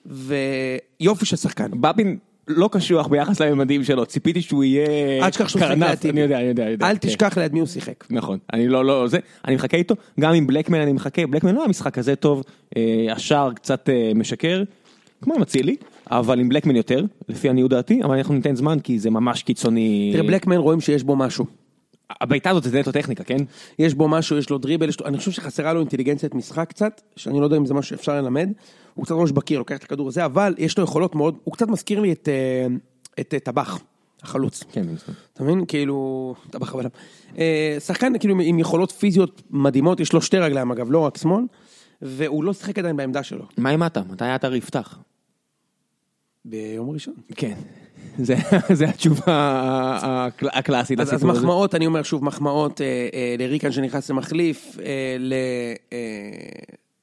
[0.05, 1.71] ויופי של שחקן.
[1.73, 5.99] בבין לא קשוח ביחס לממדים שלו, ציפיתי שהוא יהיה אל תשכח שהוא שיחק קרנף, ליד
[5.99, 6.11] טיבי.
[6.11, 6.89] אני יודע, אני יודע, אני יודע.
[6.89, 7.07] אל כן.
[7.07, 8.05] תשכח ליד מי הוא שיחק.
[8.09, 11.59] נכון, אני לא, לא, זה, אני מחכה איתו, גם עם בלקמן אני מחכה, בלקמן לא
[11.59, 12.43] היה משחק כזה טוב,
[12.77, 14.63] אה, השער קצת אה, משקר,
[15.21, 15.75] כמו עם אצילי,
[16.11, 20.09] אבל עם בלקמן יותר, לפי עניות דעתי, אבל אנחנו ניתן זמן כי זה ממש קיצוני.
[20.13, 21.45] תראה, בלקמן רואים שיש בו משהו.
[22.21, 23.37] הבעיטה הזאת זה נטו טכניקה, כן?
[23.79, 27.01] יש בו משהו, יש לו דריבל, יש לו, אני חושב שחסרה לו אינטליגנציית משחק קצת,
[27.15, 28.49] שאני לא יודע אם זה משהו שאפשר ללמד,
[28.93, 31.67] הוא קצת ראש בקיר, לוקח את הכדור הזה, אבל יש לו יכולות מאוד, הוא קצת
[31.67, 32.67] מזכיר לי את, אה,
[33.19, 33.79] את אה, טבח,
[34.23, 34.63] החלוץ.
[34.71, 34.85] כן.
[35.33, 35.65] אתה מבין?
[35.67, 36.89] כאילו, טבח הבלם.
[37.37, 41.43] אה, שחקן כאילו עם יכולות פיזיות מדהימות, יש לו שתי רגליים אגב, לא רק שמאל,
[42.01, 43.45] והוא לא שיחק עדיין בעמדה שלו.
[43.57, 44.01] מה עם אתה?
[44.09, 44.99] מתי אתה יפתח?
[46.45, 47.13] ביום ראשון.
[47.35, 47.55] כן.
[48.17, 48.35] זה,
[48.79, 49.21] זה התשובה
[50.03, 51.39] הקל- הקלאסית אז, אז לסיפור הזה.
[51.41, 54.83] מחמאות, אני אומר שוב, מחמאות אה, אה, לריקן שנכנס למחליף, אה,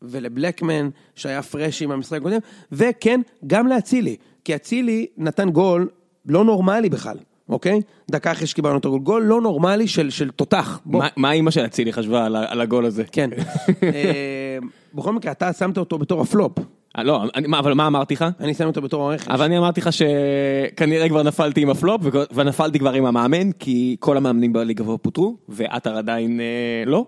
[0.02, 2.38] ולבלקמן שהיה פרשי במשחק הקודם,
[2.72, 5.88] וכן, גם לאצילי, כי אצילי נתן גול
[6.26, 7.16] לא נורמלי בכלל,
[7.48, 7.80] אוקיי?
[8.11, 10.80] דקה אחרי שקיבלנו את הגול, גול לא נורמלי של, של תותח.
[11.16, 13.04] מה- אימא של אצילי חשבה על על הגול הזה?
[13.12, 13.30] כן.
[14.94, 16.58] בכל מקרה, אתה שמת אותו בתור הפלופ.
[16.98, 18.24] אה, לא, אני- אבל מה אמרתי לך?
[18.40, 19.28] אני שם אותו בתור הרכש.
[19.28, 22.00] אבל אני אמרתי לך שכנראה כבר נפלתי עם הפלופ
[22.34, 26.46] ונפלתי כבר עם המאמן כי כל המאמנים בליגה כבר פוטרו ועטר עדיין אה,
[26.87, 27.06] לא,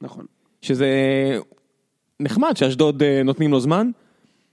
[0.00, 0.24] נכון,
[0.62, 0.88] שזה
[2.20, 3.90] נחמד שאשדוד אה, נותנים לו זמן.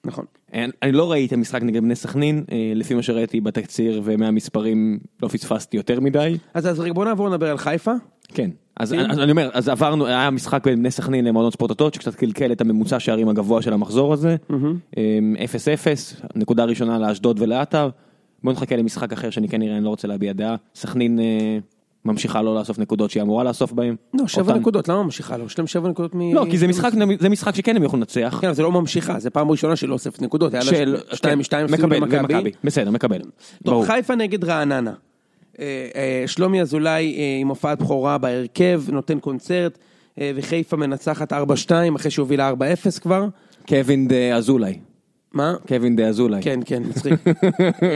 [0.03, 0.25] נכון.
[0.53, 4.99] אני אני לא ראיתי את המשחק נגד בני סכנין, אה, לפי מה שראיתי בתקציר ומהמספרים
[5.23, 6.38] לא פספסתי יותר מדי.
[6.53, 7.91] אז אז רגע בוא נעבור לדבר על חיפה.
[8.27, 8.49] כן,
[8.80, 9.12] אז כן.
[9.12, 12.52] אז אני אומר, אז עברנו, היה משחק בין בני סכנין למועדון ספורט הטוט שקצת קלקל
[12.52, 14.36] את הממוצע שערים הגבוה של המחזור הזה.
[14.98, 17.90] אמ, 0-0, נקודה ראשונה לאשדוד ולעטר.
[18.44, 20.56] בוא נחכה למשחק אחר שאני כן נראה, אני לא רוצה להביע דעה.
[20.76, 21.58] סכנין אה,
[22.06, 23.96] ממשיכה לא לאסוף נקודות שהיא אמורה לאסוף בהם.
[24.14, 25.46] לא, שבע אותן- נקודות, למה ממשיכה לו?
[25.46, 26.34] יש להם שבע נקודות מ...
[26.34, 28.38] לא, כי זה משחק, זה משחק שכן הם יכולים לנצח.
[28.42, 30.54] כן, זה לא ממשיכה, זה פעם ראשונה שלא אוספת נקודות.
[30.54, 30.70] היה לה
[31.14, 32.34] שתיים כן, משתיים הפסידו מקבל, למכבי.
[32.36, 32.52] ומכבי.
[32.64, 33.22] בסדר, מקבל.
[33.64, 33.86] טוב.
[33.86, 34.94] חיפה נגד רעננה.
[35.60, 39.78] אה, אה, שלומי אזולאי אה, עם הופעת בכורה בהרכב, נותן קונצרט,
[40.18, 41.36] וחיפה מנצחת 4-2
[41.96, 43.28] אחרי שהובילה 4-0 כבר.
[43.68, 44.80] קווין דה אזולאי.
[45.34, 45.56] מה?
[45.68, 46.41] קווין דה אזולאי.
[46.41, 47.13] כן, כן, מצחיק.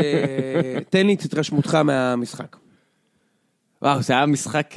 [0.90, 2.56] תן לי את התרשמותך מהמשחק.
[3.82, 4.74] וואו, זה היה משחק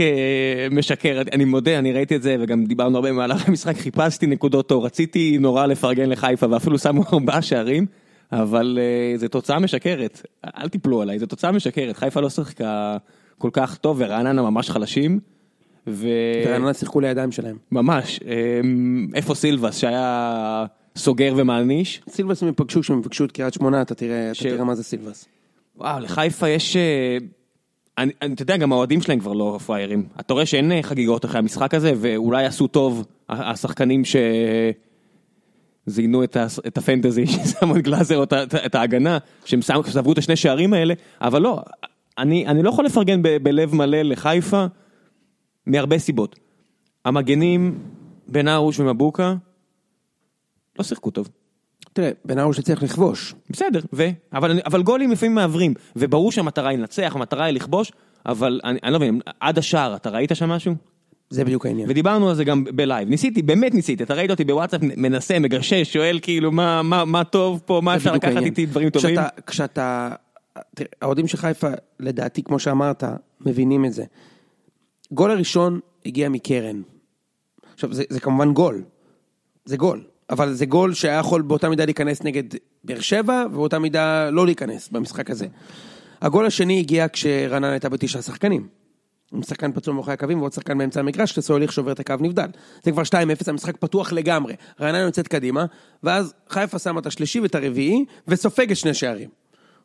[0.71, 4.85] משקר, אני מודה, אני ראיתי את זה וגם דיברנו הרבה במהלך המשחק, חיפשתי נקודות טוב,
[4.85, 7.87] רציתי נורא לפרגן לחיפה ואפילו שמו ארבעה שערים,
[8.33, 10.23] אבל אה, זו תוצאה משקרת,
[10.57, 12.97] אל תיפלו עליי, זו תוצאה משקרת, חיפה לא שיחקה
[13.39, 15.21] כל כך טוב ורעננה ממש חלשים,
[15.87, 16.09] ו...
[16.47, 17.57] ורעננה שיחקו לידיים שלהם.
[17.73, 18.61] ממש, אה,
[19.15, 20.67] איפה סילבס שהיה
[20.97, 22.03] סוגר ומעניש?
[22.09, 24.83] סילבס הם יפגשו, כשהם יפגשו את קריית שמונה, אתה תראה אתה ש- תראה מה זה
[24.83, 25.29] סילבס.
[25.77, 26.77] וואו, לחיפה יש...
[26.77, 27.19] אה,
[27.99, 30.07] אני, אני, אתה יודע, גם האוהדים שלהם כבר לא פראיירים.
[30.21, 34.23] אתה רואה שאין חגיגות אחרי המשחק הזה, ואולי עשו טוב השחקנים שזיינו
[36.25, 38.33] את, הס- את הפנטזי, ששמו את גלאזר או את,
[38.67, 41.63] את ההגנה, שהם ספגו את השני שערים האלה, אבל לא,
[42.19, 44.67] אני, אני לא יכול לפרגן ב, בלב מלא לחיפה,
[45.67, 46.39] מהרבה סיבות.
[47.05, 47.79] המגנים,
[48.29, 49.35] בן ארוש ומבוקה,
[50.79, 51.29] לא שיחקו טוב.
[51.93, 53.35] תראה, בן ארוש הצליח לכבוש.
[53.51, 54.09] בסדר, ו?
[54.33, 57.93] אבל, אבל גולים לפעמים מעוורים, וברור שהמטרה היא לנצח, המטרה היא לכבוש,
[58.27, 60.75] אבל אני, אני לא מבין, עד השער, אתה ראית שם משהו?
[61.33, 61.91] זה בדיוק העניין.
[61.91, 66.19] ודיברנו על זה גם בלייב, ניסיתי, באמת ניסיתי, אתה ראית אותי בוואטסאפ מנסה, מגשש, שואל
[66.23, 68.45] כאילו מה, מה, מה טוב פה, מה אפשר לקחת העניין.
[68.45, 69.15] איתי דברים טובים?
[69.15, 70.11] כשאתה, כשאתה,
[70.75, 71.69] תראה, האוהדים של חיפה,
[72.01, 73.05] לדעתי, כמו שאמרת,
[73.41, 74.05] מבינים את זה.
[75.13, 76.83] גול הראשון הגיע מקרן.
[77.75, 78.83] עכשיו, זה, זה כמובן גול.
[79.65, 80.05] זה גול.
[80.31, 82.45] אבל זה גול שהיה יכול באותה מידה להיכנס נגד
[82.85, 85.47] באר שבע, ובאותה מידה לא להיכנס במשחק הזה.
[86.23, 88.82] הגול השני הגיע כשרעננה הייתה בתשעה שחקנים.
[89.33, 92.49] עם שחקן פצוע מאחורי הקווים ועוד שחקן באמצע המגרש, כשסוליך שובר את הקו נבדל.
[92.83, 93.15] זה כבר 2-0,
[93.47, 94.55] המשחק פתוח לגמרי.
[94.81, 95.65] רעננה יוצאת קדימה,
[96.03, 99.29] ואז חיפה שמה את השלישי ואת הרביעי, וסופגת שני שערים,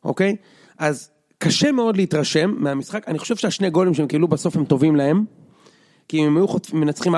[0.04, 0.36] אוקיי?
[0.78, 5.24] אז קשה מאוד להתרשם מהמשחק, אני חושב שהשני גולים שהם קיבלו בסוף הם טובים להם,
[6.08, 7.18] כי אם הם היו חוטפ- מנצחים 4-0,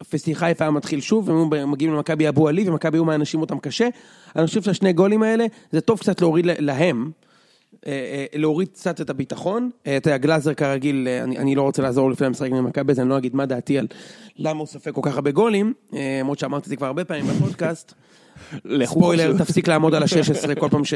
[0.00, 3.58] הפסטי חיפה היה מתחיל שוב, הם היו מגיעים למכבי אבו עלי, ומכבי היו מאנשים אותם
[3.58, 3.88] קשה.
[4.36, 7.10] אני חושב שהשני גולים האלה, זה טוב קצת להוריד להם,
[8.34, 9.70] להוריד קצת את הביטחון.
[9.86, 12.92] אה, אתה יודע, גלאזר כרגיל, אה, אני, אני לא רוצה לעזור לפני המשחק עם מכבי,
[12.92, 13.86] אז אני לא אגיד מה דעתי על
[14.38, 17.26] למה הוא סופג כל כך הרבה גולים, אה, למרות שאמרתי את זה כבר הרבה פעמים
[17.26, 17.94] בפודקאסט.
[18.84, 19.38] ספוילר.
[19.38, 20.94] תפסיק לעמוד על ה-16 כל פעם ש-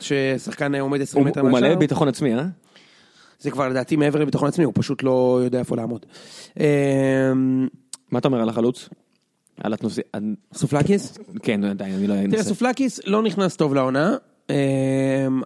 [0.00, 1.78] ששחקן אה, עומד 20 הוא מטר הוא מלא מהשאר.
[1.78, 2.44] ביטחון עצמי, אה?
[3.40, 6.06] זה כבר לדעתי מעבר לביטחון עצמי, הוא פשוט לא יודע איפה לעמוד.
[6.60, 7.32] אה,
[8.10, 8.88] מה אתה אומר על החלוץ?
[9.64, 10.00] על התנוסי...
[10.54, 11.18] סופלקיס?
[11.42, 12.42] כן, עדיין, אני לא תראה, אנסה.
[12.42, 14.16] סופלקיס לא נכנס טוב לעונה, אה,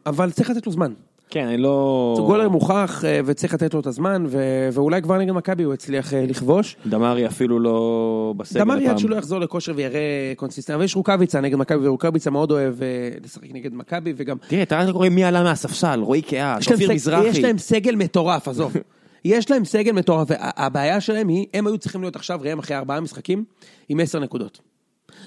[0.07, 0.93] אבל צריך לתת לו זמן.
[1.31, 2.15] כן, אני לא...
[2.27, 6.15] גולר מוכח אה, וצריך לתת לו את הזמן, ו- ואולי כבר נגד מכבי הוא הצליח
[6.15, 6.77] אה, לכבוש.
[6.87, 8.99] דמרי אפילו לא בסגל דמרי עד הפעם.
[8.99, 10.01] שלא יחזור לכושר ויראה
[10.37, 12.89] consistent, אבל יש רוקאביצה נגד מכבי, ורוקאביצה מאוד אוהב אה,
[13.25, 14.37] לשחק נגד מכבי, וגם...
[14.49, 17.29] תראה, אתה רואה מי עלה מהספסל, רועי קהה, אופיר סג- מזרחי.
[17.29, 18.73] יש להם סגל מטורף, עזוב.
[19.25, 23.01] יש להם סגל מטורף, והבעיה שלהם היא, הם היו צריכים להיות עכשיו, ראם, אחרי ארבעה
[23.01, 23.45] משחקים,
[23.89, 24.61] עם עשר נקודות.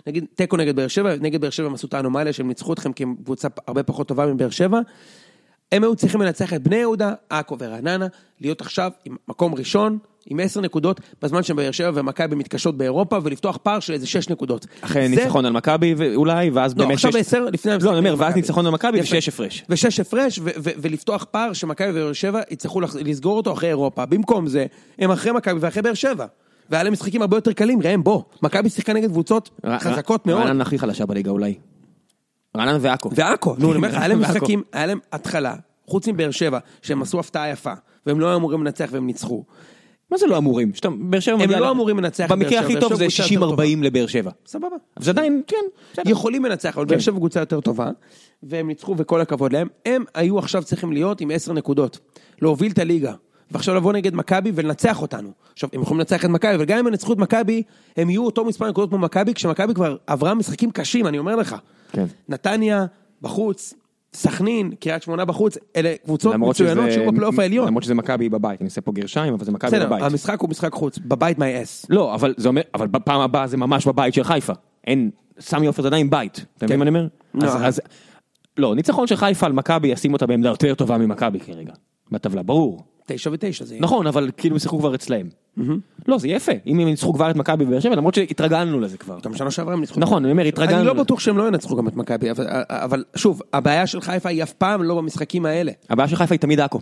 [0.07, 2.93] נגיד, תיקו נגד באר שבע, נגד באר שבע הם עשו את האנומליה שהם ניצחו אתכם
[2.93, 4.79] כי הם קבוצה הרבה פחות טובה מבאר שבע.
[5.71, 8.07] הם היו צריכים לנצח את בני יהודה, עכו ורעננה,
[8.41, 9.97] להיות עכשיו עם מקום ראשון,
[10.29, 14.65] עם עשר נקודות, בזמן שבאר שבע ומכבי מתקשות באירופה, ולפתוח פער של איזה שש נקודות.
[14.81, 17.99] אחרי זה- ניצחון על מכבי אולי, ואז לא, באמת עכשיו שש- עשר, לפני לא, אני
[17.99, 18.35] אומר, ואז.
[18.35, 19.01] ניצחון על מכבי.
[19.01, 19.63] ושש הפרש.
[19.69, 24.05] ושש הפרש, ולפתוח פער שמכבי ובאר שבע יצטרכו לסגור אותו אחרי אירופה.
[24.05, 24.65] במקום זה,
[24.99, 26.25] הם אחרי מכבי ואחרי באר שבע.
[26.69, 28.21] והיה להם משחקים הרבה יותר קלים, ראם, בוא.
[28.41, 29.49] מכבי שיחקה נגד קבוצות
[29.79, 30.41] חזקות מאוד.
[30.41, 31.55] רעננה הכי חלשה בליגה אולי.
[32.57, 33.09] רעננה ועכו.
[33.15, 34.21] ועכו, נו, אני אומר לך, היה להם.
[34.29, 35.55] משחקים, היה להם התחלה,
[35.87, 37.73] חוץ מבאר שבע, שהם עשו הפתעה יפה,
[38.05, 39.43] והם לא היו אמורים לנצח והם ניצחו.
[40.11, 40.73] מה זה לא אמורים?
[40.73, 43.05] שאתה, באר שבע הם לא אמורים לנצח את באר במקרה שבע, הכי באר טוב זה
[43.05, 44.31] קבוצה יותר 60-40 לבאר שבע.
[44.45, 44.75] סבבה.
[44.99, 46.01] זה עדיין, כן.
[46.05, 47.89] יכולים לנצח, אבל באר שבע קבוצה יותר טובה,
[48.43, 49.67] והם ניצחו וכל הכבוד להם.
[49.85, 51.99] הם היו עכשיו צריכים להיות עם עשר נקודות,
[52.41, 53.13] להוביל את הליגה,
[53.51, 55.31] ועכשיו לבוא נגד מכבי ולנצח אותנו.
[55.53, 57.63] עכשיו, הם יכולים לנצח את מכבי, אבל גם אם ינצחו את מכבי,
[57.97, 61.55] הם יהיו אותו מספר נקודות כמו מכבי, כשמכבי כבר עברה משחקים קשים, אני אומר לך.
[61.91, 62.05] כן.
[62.29, 62.85] נתניה,
[63.21, 63.73] בחוץ,
[64.13, 67.67] סכנין, קריית שמונה בחוץ, אלה קבוצות מצוינות שיהיו בפלייאוף העליון.
[67.67, 70.03] למרות שזה מכבי בבית, אני עושה פה גרשיים, אבל זה מכבי בסדר, בבית.
[70.03, 71.85] המשחק הוא משחק חוץ, בבית מי אס.
[71.89, 74.53] לא, אבל זה אומר, אבל בפעם הבאה זה ממש בבית של חיפה.
[74.87, 76.45] אין, סמי עופר זה עדיין בית.
[76.57, 77.07] אתה מבין מה אני אומר?
[77.33, 77.49] לא.
[78.57, 81.73] לא, ניצחון של חיפה על מכבי ישים אותה בעמדה יותר טובה ממכבי כרגע.
[82.11, 82.83] בטבלה, ברור.
[83.07, 83.81] תשע ותשע זה יהיה.
[83.83, 85.29] נכון, אבל כאילו הם שיחקו כבר אצלהם.
[86.07, 86.51] לא, זה יפה.
[86.67, 89.17] אם הם ניצחו כבר את מכבי בבאר שבע, למרות שהתרגלנו לזה כבר.
[89.23, 89.99] גם שנה שעברה הם ניצחו.
[89.99, 90.77] נכון, אני אומר, התרגלנו.
[90.77, 90.93] אני לא.
[90.93, 92.27] בטוח שהם לא ינצחו גם את מכבי,
[92.69, 95.71] אבל- שוב, הבעיה של חיפה היא אף פעם לא במשחקים האלה.
[95.89, 96.79] הבעיה של חיפה היא תמיד עכו.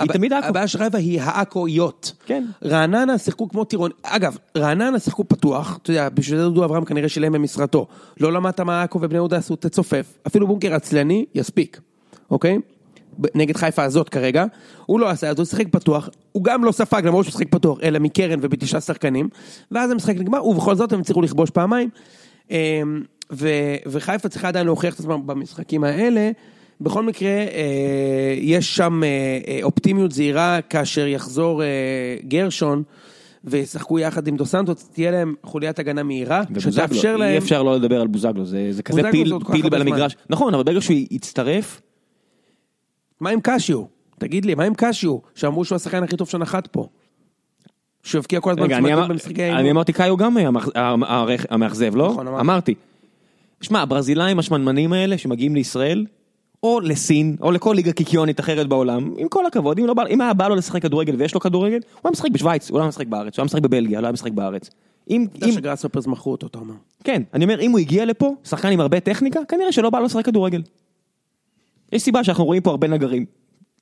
[0.00, 0.46] היא תמיד עכו.
[0.46, 2.12] הבעיה של חיפה היא העכואיות.
[2.26, 2.44] כן.
[2.64, 7.08] רעננה שיחקו כמו טירון, אגב, רעננה שיחקו פתוח, אתה יודע, בשביל זה דודו אברהם כנראה
[7.08, 7.86] שילם במשרתו.
[8.20, 10.18] לא למדת מה עכו ובני יהודה עשו, תצופף.
[10.26, 11.80] אפילו בונקר עצלני, יספיק,
[12.30, 12.58] אוקיי?
[13.34, 14.44] נגד חיפה הזאת כרגע,
[14.86, 17.78] הוא לא עשה, אז הוא שיחק פתוח, הוא גם לא ספג למרות שהוא שיחק פתוח,
[17.82, 19.28] אלא מקרן ובתשעה שחקנים,
[19.70, 21.88] ואז המשחק נגמר, ובכל זאת הם הצליחו לכבוש פעמיים,
[22.50, 22.56] אמ,
[23.32, 26.30] ו- וחיפה צריכה עדיין להוכיח את עצמם במשחקים האלה,
[26.80, 29.08] בכל מקרה, אה, יש שם אה,
[29.48, 31.68] אה, אופטימיות זהירה כאשר יחזור אה,
[32.28, 32.82] גרשון
[33.44, 37.32] וישחקו יחד עם דו סנטוס, תהיה להם חוליית הגנה מהירה, שתאפשר להם...
[37.32, 39.80] אי אפשר לא לדבר על בוזגלו, זה זה כזה פיל פיל על.
[39.80, 40.16] המגרש.
[40.30, 41.80] נכון, אבל ברגע שהוא יצטרף,
[43.24, 43.82] מה עם קשיו?
[44.18, 45.16] תגיד לי, מה עם קשיו?
[45.34, 46.86] שאמרו שהוא השחקן הכי טוב שנחת פה.
[48.02, 49.70] שהוא הבקיע כל הזמן אני צמדים במשחקי אני האימון.
[49.70, 50.70] אמרתי קאיו גם היה המאכז-
[51.50, 52.08] המאכזב, לא?
[52.10, 52.40] נכון, אמרת.
[52.40, 52.74] אמרתי.
[53.60, 56.06] שמע, הברזילאים השמנמנים האלה שמגיעים לישראל,
[56.62, 60.20] או לסין, או לכל ליגה קיקיונית אחרת בעולם, עם כל הכבוד, אם לא בא- אם
[60.20, 62.88] היה בא לו לשחק כדורגל ויש לו כדורגל, הוא היה משחק בשוויץ, הוא לא היה
[62.88, 64.70] משחק בארץ, הוא היה משחק בבלגיה, לא היה משחק בארץ.
[65.10, 66.74] אם, אתה יודע שגראסהופרס מכרו אותו, אתה אומר.
[67.04, 70.04] כן, אני אומר, אם הוא הגיע לפה, שחקן עם הרבה טכניקה, כנראה שלא בא לו
[70.04, 70.62] לשחק כדורגל.
[71.94, 73.24] יש סיבה שאנחנו רואים פה הרבה נגרים.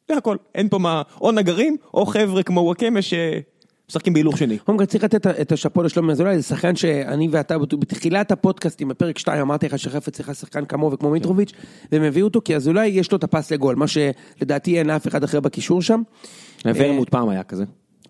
[0.09, 4.59] זה הכל, אין פה מה, או נגרים, או חבר'ה כמו וואקמה שמשחקים בהילוך שני.
[4.59, 9.19] קודם כל צריך לתת את השאפו לשלומי אזולאי, זה שחקן שאני ואתה בתחילת הפודקאסטים בפרק
[9.19, 11.53] 2 אמרתי לך שחפץ צריכה שחקן כמוהו וכמו מיטרוביץ'
[11.93, 15.25] והם הביאו אותו כי אזולאי יש לו את הפס לגול, מה שלדעתי אין לאף אחד
[15.25, 16.03] אחר בקישור שם.
[16.65, 17.65] ורמוט פעם היה כזה.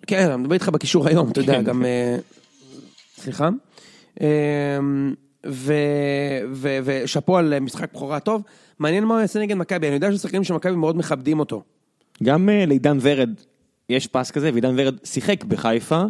[0.06, 1.64] כן, אני מדבר איתך בקישור היום, אתה יודע, כן.
[1.64, 1.84] גם...
[1.84, 2.16] אה,
[3.16, 3.48] סליחה.
[4.20, 4.78] אה,
[6.84, 8.42] ושאפו על משחק בכורה טוב.
[8.82, 11.62] מעניין מה הוא יעשה נגד מכבי, אני יודע ששחקנים של מכבי מאוד מכבדים אותו.
[12.22, 13.30] גם אה, לעידן ורד
[13.88, 16.02] יש פס כזה, ועידן ורד שיחק בחיפה,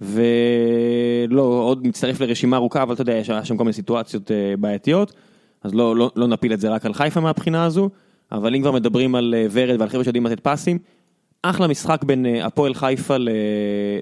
[0.00, 4.54] ולא, עוד מצטרף לרשימה ארוכה, אבל אתה יודע, יש היה שם כל מיני סיטואציות אה,
[4.58, 5.12] בעייתיות,
[5.62, 7.90] אז לא, לא, לא נפיל את זה רק על חיפה מהבחינה הזו,
[8.32, 10.78] אבל אם כבר מדברים על אה, ורד ועל חבר'ה שיודעים לתת פסים,
[11.42, 13.28] אחלה משחק בין אה, הפועל חיפה ל-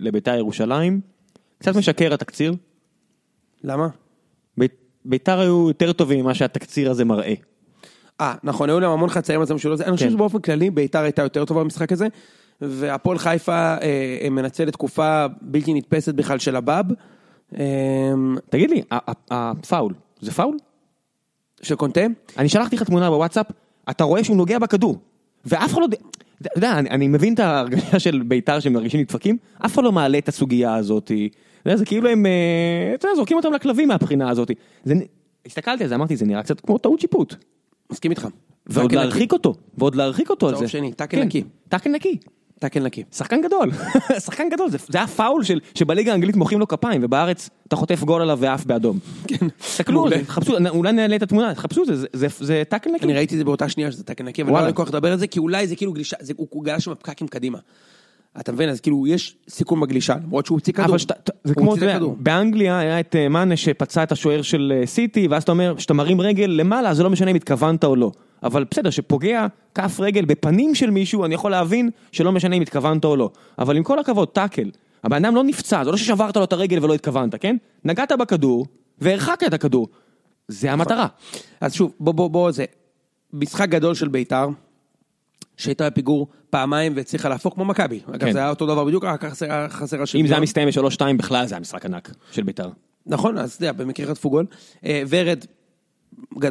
[0.00, 1.00] לביתר ירושלים,
[1.58, 2.54] קצת משקר התקציר,
[3.64, 3.88] למה?
[5.04, 7.34] ביתר היו יותר טובים ממה שהתקציר הזה מראה.
[8.22, 9.84] אה, נכון, היו להם המון חצאים על זה משהו זה.
[9.84, 10.12] אני חושב כן.
[10.12, 12.06] שבאופן כללי ביתר הייתה יותר טובה במשחק הזה,
[12.60, 16.86] והפועל חיפה אה, מנצלת תקופה בלתי נתפסת בכלל של הבאב.
[17.58, 17.64] אה,
[18.50, 18.82] תגיד לי,
[19.30, 20.56] הפאול, זה פאול?
[21.62, 22.00] של קונטה?
[22.38, 23.46] אני שלחתי לך תמונה בוואטסאפ,
[23.90, 24.98] אתה רואה שהוא נוגע בכדור,
[25.44, 25.86] ואף אחד לא...
[26.42, 29.92] אתה יודע, אני, אני מבין את ההרגשה של בית"ר שהם מרגישים נדפקים, אף אחד לא
[29.92, 31.10] מעלה את הסוגיה הזאת.
[31.66, 34.50] יודע, זה כאילו הם, אה, אתה יודע, זורקים אותם לכלבים מהבחינה הזאת.
[34.84, 34.94] זה,
[35.46, 37.34] הסתכלתי על זה, אמרתי, זה נראה קצת כמו טעות שיפוט.
[37.92, 38.28] מסכים איתך.
[38.66, 40.70] ועוד להרחיק אותו, ועוד להרחיק אותו על צהוב זה.
[40.70, 41.44] שני, טאקל, כן, נקי.
[41.68, 42.18] טאקל נקי.
[42.58, 43.02] טאקל נקי.
[43.12, 43.70] שחקן גדול,
[44.26, 48.02] שחקן גדול, זה, זה היה פאול של, שבליגה האנגלית מוחאים לו כפיים, ובארץ אתה חוטף
[48.04, 48.98] גול עליו ועף באדום.
[49.28, 49.48] כן.
[49.58, 52.90] תסתכלו על זה, חפשו, אולי נעלה את התמונה, חפשו את זה, זה, זה, זה טאקל
[52.90, 53.04] נקי.
[53.04, 54.58] אני ראיתי את זה באותה שנייה שזה טאקל נקי, אבל לא.
[54.58, 56.94] היה לי כוח לדבר על זה, כי אולי זה כאילו גלישה, זה- הוא גלש עם
[56.94, 57.58] פקקים קדימה.
[58.40, 58.68] אתה מבין?
[58.68, 60.96] אז כאילו יש סיכון בגלישה, למרות שהוא הוציא כדור.
[61.44, 62.16] זה כמו, הוציא אתה יודע, לכדור.
[62.18, 65.94] באנגליה היה את אה, מאנה שפצע את השוער של אה, סיטי, ואז אתה אומר, כשאתה
[65.94, 68.12] מרים רגל למעלה, זה לא משנה אם התכוונת או לא.
[68.42, 73.04] אבל בסדר, שפוגע כף רגל בפנים של מישהו, אני יכול להבין שלא משנה אם התכוונת
[73.04, 73.30] או לא.
[73.58, 74.70] אבל עם כל הכבוד, טאקל,
[75.04, 77.56] הבן אדם לא נפצע, זה לא ששברת לו את הרגל ולא התכוונת, כן?
[77.84, 78.66] נגעת בכדור,
[78.98, 79.88] והרחקת את הכדור.
[80.48, 81.06] זה המטרה.
[81.60, 82.64] אז שוב, בוא, בוא, בוא, זה
[83.32, 84.48] משחק גדול של בית"ר,
[85.56, 88.00] שהייתה בפיגור פעמיים והצליחה להפוך כמו מכבי.
[88.10, 88.32] אגב, כן.
[88.32, 89.68] זה היה אותו דבר בדיוק, רק חסר-
[90.02, 90.06] השוויון.
[90.14, 92.68] אם זה היה מסתיים ב-3-2 בכלל זה היה משחק ענק של בית"ר.
[93.06, 94.46] נכון, אז אתה יודע, במקרה חטפו גול.
[94.86, 95.44] אה, ורד,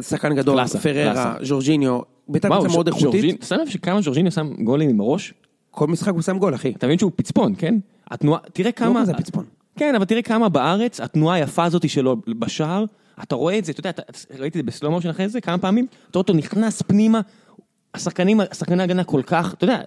[0.02, 1.34] שחקן גדול, פררה.
[1.42, 3.42] ז'ורג'יניו, בית"ר קבוצה מאוד איכותית.
[3.48, 5.34] שם לב שכמה ז'ורג'יניו שם גולים עם הראש?
[5.70, 6.70] כל משחק הוא שם גול, אחי.
[6.76, 7.74] אתה מבין שהוא פצפון, כן?
[8.10, 9.02] התנועה, תראה כמה...
[9.02, 9.44] כזה פצפון.
[9.76, 12.84] כן, אבל תראה כמה בארץ, התנועה היפה הזאת שלו בשער,
[13.22, 14.02] אתה רואה את זה, אתה יודע, אתה-
[14.38, 17.20] ראיתי את זה בסלומו של אחרי זה כמה פעמים, אתה רואה אותו נכנס פנימה,
[17.94, 19.80] השחקנים, השחקני הגנה כל כך, אתה יודע,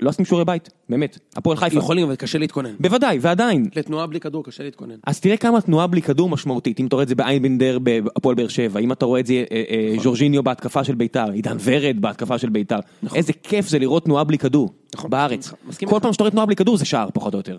[0.00, 1.18] לא עשיתם שיעורי בית, באמת.
[1.36, 1.78] הפועל חיפה.
[1.78, 2.74] יכולים, אבל קשה להתכונן.
[2.80, 3.68] בוודאי, ועדיין.
[3.76, 4.94] לתנועה בלי כדור קשה להתכונן.
[5.06, 8.48] אז תראה כמה תנועה בלי כדור משמעותית, אם אתה רואה את זה באיינבנדר בהפועל באר
[8.48, 12.38] שבע, אם אתה רואה את זה אה, אה, ז'ורג'יניו בהתקפה של ביתר, עידן ורד בהתקפה
[12.38, 12.78] של ביתר,
[13.14, 15.52] איזה כיף זה לראות תנועה בלי כדור, נכון, בארץ.
[15.86, 16.00] כל.
[16.02, 17.56] פעם שאתה רואה תנועה בלי כדור זה שער פחות או יותר.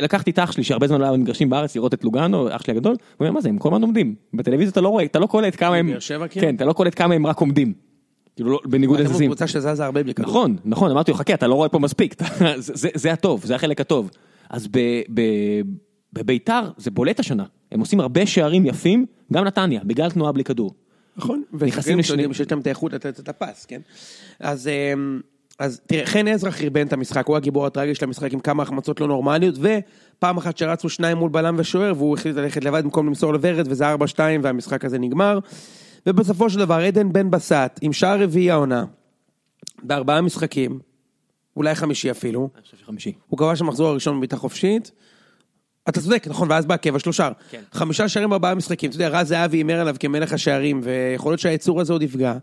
[0.00, 2.72] לקחתי את אח שלי שהרבה זמן לא היה במגרשים בארץ לראות את לוגאנו, אח שלי
[2.72, 4.14] הגדול, הוא אומר מה זה, הם כל הזמן עומדים.
[4.34, 6.28] בטלוויזיה אתה לא רואה, אתה לא קולט כמה הם, כאילו?
[6.30, 7.72] כן, אתה לא קולט כמה הם רק עומדים.
[8.36, 9.26] כאילו לא- בניגוד אתם לזזים.
[9.30, 10.28] קבוצה שזזה הרבה בלי כדור.
[10.30, 12.14] נכון, נכון, אמרתי לו, חכה, אתה לא רואה פה מספיק,
[12.56, 14.10] זה- זה זה הטוב, זה החלק הטוב.
[14.50, 14.78] אז ב-
[15.14, 15.60] ב-
[16.12, 20.74] בביתר זה בולט השנה, הם עושים הרבה שערים יפים, גם נתניה, בגלל תנועה בלי כדור.
[21.16, 21.42] נכון.
[21.52, 22.34] נכנסים נכנסים לשני- לשני...
[22.34, 23.80] שיש להם את האיכות לתת את הפס, כן?
[24.40, 25.20] אז, אמ,
[25.58, 29.00] אז תראה, חן עזרא חרבן את המשחק, הוא הגיבור הטרגי של המשחק עם כמה החמצות
[29.00, 33.32] לא נורמליות, ופעם אחת שרצו שניים מול בלם ושוער, והוא החליט ללכת לבד במקום למסור
[33.32, 33.98] לוורד, וזה 4-2
[34.42, 35.38] והמשחק הזה נגמר.
[36.06, 38.84] ובסופו של דבר, עדן בן בסט, עם שער רביעי העונה,
[39.82, 40.78] בארבעה משחקים,
[41.56, 43.12] אולי חמישי אפילו, אני חושב שחמישי.
[43.28, 44.90] הוא כבש במחזור הראשון בבעיטה חופשית.
[45.88, 47.32] אתה צודק, נכון, ואז בא הקבע שלו שער.
[47.50, 47.60] כן.
[47.72, 51.80] חמישה שערים בארבעה משחקים, אתה יודע, רז זהבי הימר עליו כמלך השערים, ויכול להיות שהיצור
[51.80, 52.34] הזה עוד יפגע.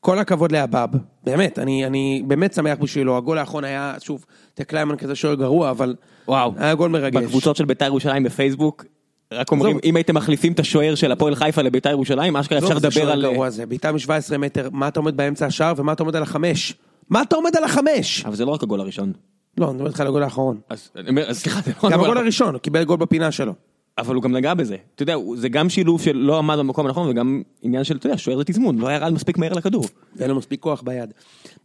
[0.00, 0.90] כל הכבוד לאבאב,
[1.24, 5.94] באמת, אני, אני באמת שמח בשבילו, הגול האחרון היה, שוב, טקליימן כזה שוער גרוע, אבל...
[6.28, 7.24] וואו, היה גול מרגש.
[7.24, 8.84] בקבוצות של ביתר ירושלים בפייסבוק,
[9.32, 9.78] רק אומרים.
[9.84, 13.26] אם הייתם מחליפים את השוער של הפועל חיפה לביתר ירושלים, אשכרה אפשר לדבר על...
[13.68, 16.74] בעיטה מ-17 מטר, מה אתה עומד באמצע השער ומה אתה עומד על החמש?
[17.10, 18.24] מה אתה עומד על החמש?
[18.24, 19.12] אבל זה לא רק הגול הראשון.
[19.58, 20.60] לא, אני מדבר איתך על הגול האחרון.
[20.68, 20.90] אז
[21.32, 23.52] סליחה, זה לא גם הגול הראשון, הוא קיבל גול בפינה שלו.
[23.98, 24.76] אבל הוא גם נגע בזה.
[24.94, 28.18] אתה יודע, זה גם שילוב של לא עמד במקום הנכון, וגם עניין של, אתה יודע,
[28.18, 29.84] שוער זה תזמון, לא ירד מספיק מהר לכדור.
[30.16, 31.12] ואין לו מספיק כוח ביד.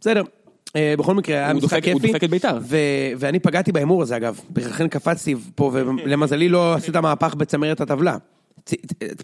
[0.00, 0.22] בסדר,
[0.76, 2.12] בכל מקרה, היה משחק דופק- הוא כיפי.
[2.12, 2.58] דופק את בית"ר.
[3.18, 8.16] ואני פגעתי בהימור הזה אגב, לכן קפצתי פה, ולמזלי לא עשית מהפך בצמרת הטבלה.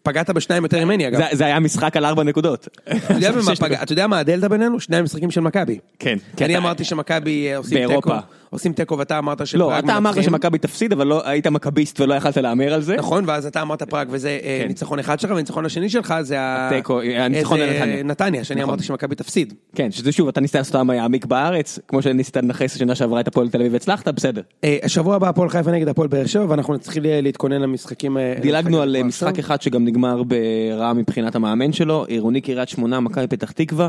[0.03, 1.21] פגעת בשניים יותר ממני אגב.
[1.33, 2.69] זה- היה משחק על ארבע נקודות.
[3.83, 4.81] אתה יודע מה הדלתא בינינו?
[4.81, 5.79] שני המשחקים של מכבי.
[5.99, 6.17] כן.
[6.37, 8.11] כן, אני אמרתי שמכבי אה, עושים באירופה.
[8.21, 10.23] תיקו, עושים תיקו ואתה אמרת שפראג לא, אתה אמרת מנצחים.
[10.23, 12.97] שמכבי תפסיד, אבל לא היית מכביסט ולא יכלת להמר על זה.
[12.97, 14.69] נכון, ואז אתה אמרת פראג וזה אה, כן.
[14.69, 18.03] ניצחון אחד שלך, והניצחון השני שלך זה ה- התיקו, הניצחון לנתניה.
[18.03, 18.71] נתניה, שאני נכון.
[18.71, 19.55] אמרתי שמכבי תפסיד.
[19.75, 23.29] כן, שזה שוב, אתה ניסית לעשות אותם העמיק בארץ, כמו שניסית לנכס שנה שעברה את
[23.29, 24.43] הפועל תל אביב והצלחת, בסדר.
[24.65, 28.19] אה, השבוע הבא הפועל חיפה נגד הפועל באר שבע, ואנחנו נתחיל להתכונן למשחקים...
[28.19, 29.45] אה, דילגנו על למשחק משחק.
[29.45, 33.89] אחד שגם נגמר ברע מבחינת המאמן שלו, עירוני קריית שמונה, מכבי פתח תקווה.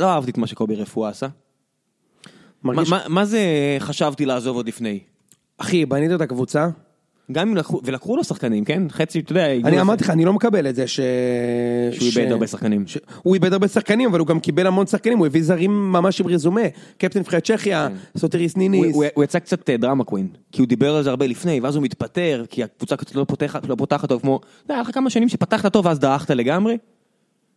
[0.00, 1.26] לא אהבתי את מה שקובי רפואה עשה.
[2.64, 3.40] מרגיש- מה- מה- מה זה
[3.78, 4.98] חשבתי לעזוב עוד לפני?
[5.58, 6.68] אחי, בנית את הקבוצה,
[7.32, 8.82] גם אם לקחו, ולקחו לו שחקנים, כן?
[8.90, 11.00] חצי, אתה יודע, אני אמרתי לך, אני לא מקבל את זה ש...
[11.92, 12.84] שהוא איבד הרבה שחקנים.
[13.22, 16.26] הוא איבד הרבה שחקנים, אבל הוא גם קיבל המון שחקנים, הוא הביא זרים ממש עם
[16.26, 16.60] רזומה.
[16.98, 18.60] קפטן נבחרת צ'כיה, סוטריס כן.
[18.60, 18.96] הוא, ניניס.
[19.14, 21.84] הוא, יצא קצת אה, drama queen, כי הוא דיבר על זה הרבה לפני, ואז הוא
[21.84, 25.72] מתפטר, כי הקבוצה קצת לא פותחת, לא פותחת טוב, כמו, היה לך כמה שנים שפתחת
[25.72, 26.76] טוב ואז דעכת לגמרי.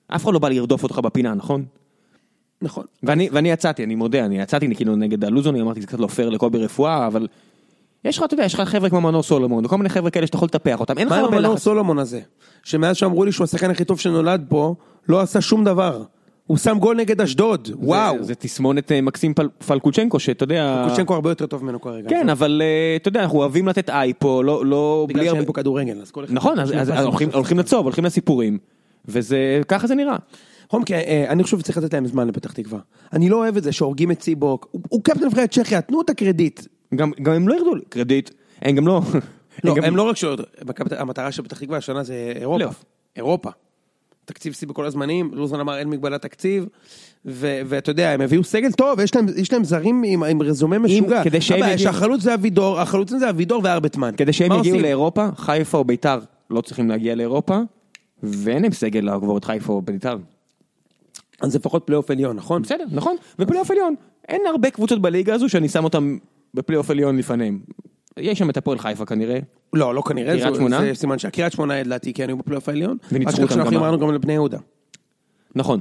[0.07, 1.65] אף אחד לא בא לרדוף אותך בפינה, נכון?
[2.61, 2.85] נכון.
[3.03, 6.07] ואני, ואני יצאתי, אני מודה, אני יצאתי כאילו נגד הלוזון, אני אמרתי זה קצת לא
[6.07, 7.27] פייר לקובי רפואה, אבל
[8.05, 10.37] יש לך, אתה יודע, יש לך חבר'ה כמו מנור סולומון, וכל מיני חבר'ה כאלה שאתה
[10.37, 11.63] יכול לטפח אותם, אין לך מה עם הרבה המנור לחץ.
[11.63, 12.19] סולומון הזה?
[12.63, 14.75] שמאז שאמרו לי שהוא השחקן הכי טוב שנולד פה,
[15.09, 16.03] לא עשה שום דבר.
[16.47, 18.23] הוא שם גול נגד אשדוד, וואו.
[18.23, 20.85] זה, תסמונת אה, מקסים פל, פלקוצ'נקו, שאתה יודע...
[20.89, 22.09] קושצ'נקו הרבה יותר טוב ממנו כרגע.
[22.09, 25.47] כן, אבל אה, אתה יודע, אנחנו אוהבים לתת אייפו, לא, לא, בגלל בלי שאין הרבה...
[25.47, 26.33] פה כדורגל, אז כל אחד...
[26.33, 28.57] נכון, אז, אז, אז הולכים, הולכים לצוב, הולכים לסיפורים,
[29.05, 30.15] וזה, ככה זה נראה.
[30.67, 32.79] בכל מקרה, אה, אני חושב שצריך לתת להם זמן לפתח תקווה.
[33.13, 36.09] אני לא אוהב את זה שהורגים את ציבוק, הוא- הוא קפטן נבחרת צ'כיה, תנו את
[36.09, 36.61] הקרדיט.
[36.95, 38.29] גם, גם הם לא הורידו לי קרדיט,
[38.61, 39.01] הם גם לא...
[39.63, 40.15] לא, גם- הם לא רק
[40.65, 42.57] מכבי- המטרה של פתח תקווה השנה זה אירופה.
[42.57, 42.83] פלייאוף.
[43.15, 43.49] אירופה.
[44.25, 46.65] תקציב שיא בכל הזמנים, לוזון אמר אין מגבלת תקציב,
[47.25, 51.23] ואתה יודע, הם הביאו סגל טוב, יש להם, יש להם זרים עם, עם רזומה משוגע.
[51.23, 54.11] כדי שהם יגיעו- שהחלוץ זה אבידור, החלוצים זה אבידור וארבטמן.
[54.17, 54.79] כדי שהם יגיעו?
[54.79, 56.19] לאירופה, חיפה או ביתר
[56.49, 57.59] לא צריכים להגיע לאירופה,
[58.23, 60.17] ואין להם סגל לעבור את חיפה או ביתר.
[61.41, 62.61] אז זה לפחות פלייאוף עליון, נכון?
[62.61, 63.95] בסדר, נכון, ופלייאוף עליון.
[64.27, 66.17] אין הרבה קבוצות בליגה הזו שאני שם אותם
[66.55, 67.59] בפלייאוף עליון לפניהם.
[68.17, 69.39] יש שם את הפועל חיפה כנראה.
[69.73, 70.79] לא, לא כנראה, קריית שמונה?
[70.81, 72.97] זה סימן שהקריית שמונה לדעתי כן היו בפלייאוף העליון.
[73.11, 74.57] וניצחו אותם גם אמרנו גם לבני יהודה.
[75.55, 75.79] נכון,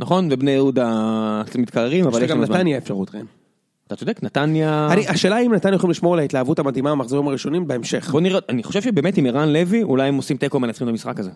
[0.00, 2.56] נכון, ובני יהודה קצת מתקררים, אבל יש יש גם להם זמן.
[2.56, 3.24] נתניה אפשרות, כן.
[3.86, 4.88] אתה צודק, נתניה...
[4.92, 8.10] אני- השאלה אם נתניה יכולים לשמור על ההתלהבות המדהימה במחזורים הראשונים בהמשך.
[8.10, 11.20] בוא נראה, אני חושב שבאמת עם ערן לוי, אולי הם עושים תיקו מנצחים את המשחק
[11.20, 11.30] הזה.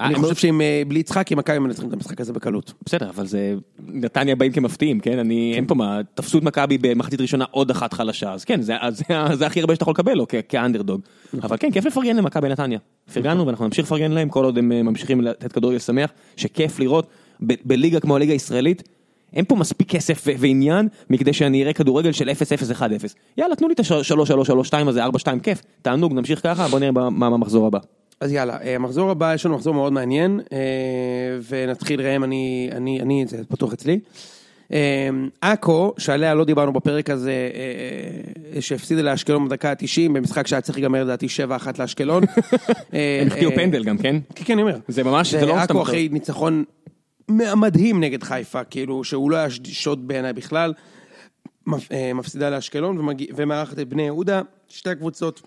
[0.00, 2.72] אני הם חושב לא- שאם אה, בלי יצחקי מכבי מנצחים את המשחק הזה בקלות.
[2.86, 3.54] בסדר, אבל זה...
[3.88, 5.18] נתניה באים כמפתיעים, כן?
[5.18, 5.52] אני...
[5.56, 6.00] אין פה מה...
[6.14, 8.74] תפסו את מכבי במחצית ראשונה עוד אחת חלשה, אז כן, זה,
[9.46, 11.00] הכי הרבה שאתה יכול לקבל כ- כאנדרדוג.
[11.42, 12.78] אבל כן, כיף לפרגן למכבי נתניה.
[13.14, 17.06] פרגנו ואנחנו נמשיך לפרגן להם כל עוד הם אה, ממשיכים לתת כדורגל שמח, שכיף לראות
[17.40, 18.82] בליגה כמו הליגה הישראלית.
[19.32, 22.82] אין פה מספיק כסף ועניין מכדי שאני אראה כדורגל של 0-0-1-0.
[23.38, 25.08] יאללה, תנו לי את ה-3-3-3-2 הזה, 4-2,
[25.42, 25.62] כיף.
[25.82, 27.78] תענוג, נמשיך ככה, בוא נראה מה במחזור הבא.
[28.20, 30.58] אז יאללה, אה, המחזור הבא, יש לנו מחזור מאוד מעניין, אה,
[31.48, 34.00] ונתחיל ראם, אני, אני, אני, זה פתוח אצלי.
[34.72, 35.08] אה,
[35.40, 37.50] עכו, שעליה לא דיברנו בפרק הזה,
[38.60, 42.22] שהפסידה לאשקלון בדקה ה-90, במשחק שהיה צריך להיגמר לדעתי 7-1 לאשקלון.
[43.22, 44.16] הם החטיאו פנדל גם, כן?
[44.34, 44.78] כן, כן, אני אומר.
[44.88, 45.82] זה ממש, זה לא סתם עכו.
[45.82, 46.64] אחרי ניצחון
[47.30, 50.72] מדהים נגד חיפה, כאילו, שהוא לא היה שוד בעיניי בכלל.
[51.66, 55.42] מפ- מפסידה לאשקלון ומארחת את בני יהודה, שתי הקבוצות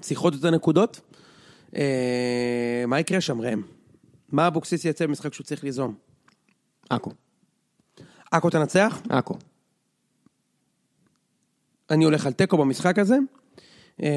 [0.00, 1.00] צריכות את הנקודות.
[1.76, 3.62] אה, מה יקרה שם, ראם?
[4.32, 5.94] מה אבוקסיס יצא במשחק שהוא צריך ליזום?
[6.90, 7.10] עכו.
[8.30, 9.02] עכו תנצח?
[9.08, 9.34] עכו.
[11.90, 13.16] אני הולך על תיקו במשחק הזה.
[14.02, 14.08] אה,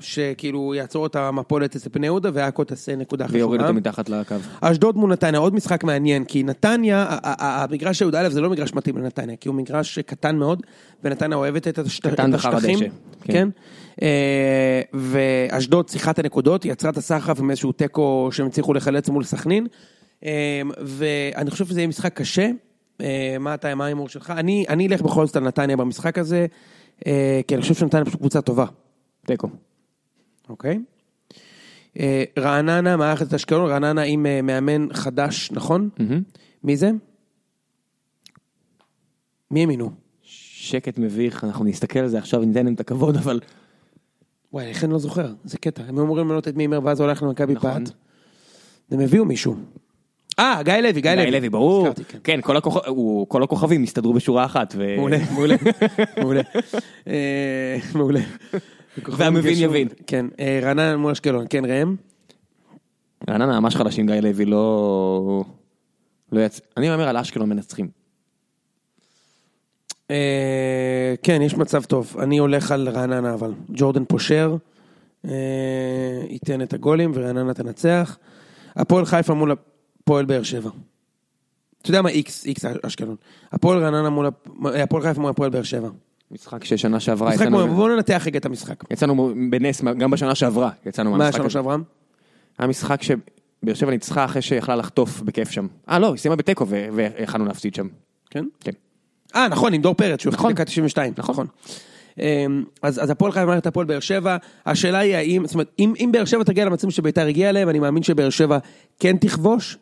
[0.00, 3.38] שכאילו יעצור את המפולת אצל בני יהודה ועכו תעשה נקודה חשובה.
[3.38, 4.34] ויוריד אותו מתחת לקו.
[4.60, 8.96] אשדוד מול נתניה, עוד משחק מעניין, כי נתניה, המגרש של י"א זה לא מגרש מתאים
[8.98, 10.62] לנתניה, כי הוא מגרש קטן מאוד,
[11.04, 12.78] ונתניה אוהבת את השט- את קטן וחרא השטחים.
[12.78, 12.88] דשא,
[13.24, 13.32] כן.
[13.32, 13.48] כן.
[14.02, 19.24] אה, ואשדוד צריכה את הנקודות, יצרה את הסחף עם איזשהו תיקו שהם הצליחו לחלץ מול
[19.24, 19.66] סכנין,
[20.24, 22.50] אה, ואני חושב שזה יהיה משחק קשה.
[23.00, 24.30] אה, מה אתה, מה ההימור שלך?
[24.30, 26.46] אני אני אלך בכל זאת על נתניה במשחק הזה,
[27.48, 28.66] כי אני חושב שנתניה פשוט קבוצה טובה.
[29.26, 29.48] תיקו.
[30.48, 30.78] אוקיי.
[32.38, 35.88] רעננה, את אשקלון, רעננה עם מאמן חדש, נכון?
[36.64, 36.90] מי זה?
[39.50, 39.90] מי הם מינו?
[40.22, 43.40] שקט מביך, אנחנו נסתכל על זה עכשיו, ניתן להם את הכבוד, אבל...
[44.52, 45.32] וואי, איך אני לא זוכר?
[45.44, 45.82] זה קטע.
[45.88, 47.84] הם אמורים למנות את מימר ואז הולך למכבי נכון.
[47.84, 47.92] פת.
[48.90, 49.56] הם הביאו מישהו.
[50.38, 51.24] אה, גיא לוי, גיא לוי.
[51.24, 51.88] גיא לוי, ברור.
[52.08, 52.18] כן.
[52.24, 52.40] כן,
[53.28, 54.74] כל הכוכבים הסתדרו בשורה אחת.
[54.96, 55.54] מעולה, מעולה,
[56.18, 56.40] מעולה.
[57.06, 58.20] אה, מעולה.
[59.18, 59.88] והמבין יבין.
[60.06, 61.96] כן, אה, רעננה מול אשקלון, כן, ראם?
[63.30, 65.44] רעננה ממש חלשים, גיא לוי לא...
[66.32, 66.40] לא.
[66.76, 68.01] אני אומר על אשקלון מנצחים.
[70.10, 72.16] אה, כן, יש מצב טוב.
[72.18, 74.56] אני הולך על רעננה, אבל ג'ורדן פושר
[75.28, 75.30] אה,
[76.28, 78.18] ייתן את הגולים ורעננה תנצח.
[78.76, 79.52] הפועל חיפה מול
[80.02, 80.70] הפועל באר שבע.
[81.82, 83.16] אתה יודע מה איקס, איקס אשקלון.
[83.52, 84.48] הפועל רעננה מול, הפ-
[84.82, 85.88] הפועל חיפה מול הפועל באר שבע.
[86.30, 87.58] משחק ששנה שעברה משחק יצאנו...
[87.58, 88.84] כמו, בואו ננתח רגע את המשחק.
[88.90, 91.52] יצאנו בנס, גם בשנה שעברה יצאנו מה מהמשחק השנה הזה.
[91.52, 91.76] שעברה?
[92.58, 95.66] היה משחק שבאר שבע ניצחה אחרי שיכלה לחטוף בכיף שם.
[95.88, 97.88] אה לא, היא סיימה בתיקו ו- ויכלנו להפסיד שם.
[98.30, 98.44] כן?
[98.60, 98.72] כן.
[99.34, 100.44] אה, נכון, עם דור פרץ, שהוא נכון.
[100.44, 101.12] החליט דקה 92.
[101.18, 101.32] נכון.
[101.32, 101.46] נכון.
[102.18, 105.94] אמ, אז, אז הפועל חיפה מערכת הפועל באר שבע, השאלה היא האם, זאת אומרת, אם,
[106.00, 108.58] אם באר שבע תגיע למצבים שביתר הגיע אליהם, אני מאמין שבאר שבע
[108.98, 109.78] כן תכבוש.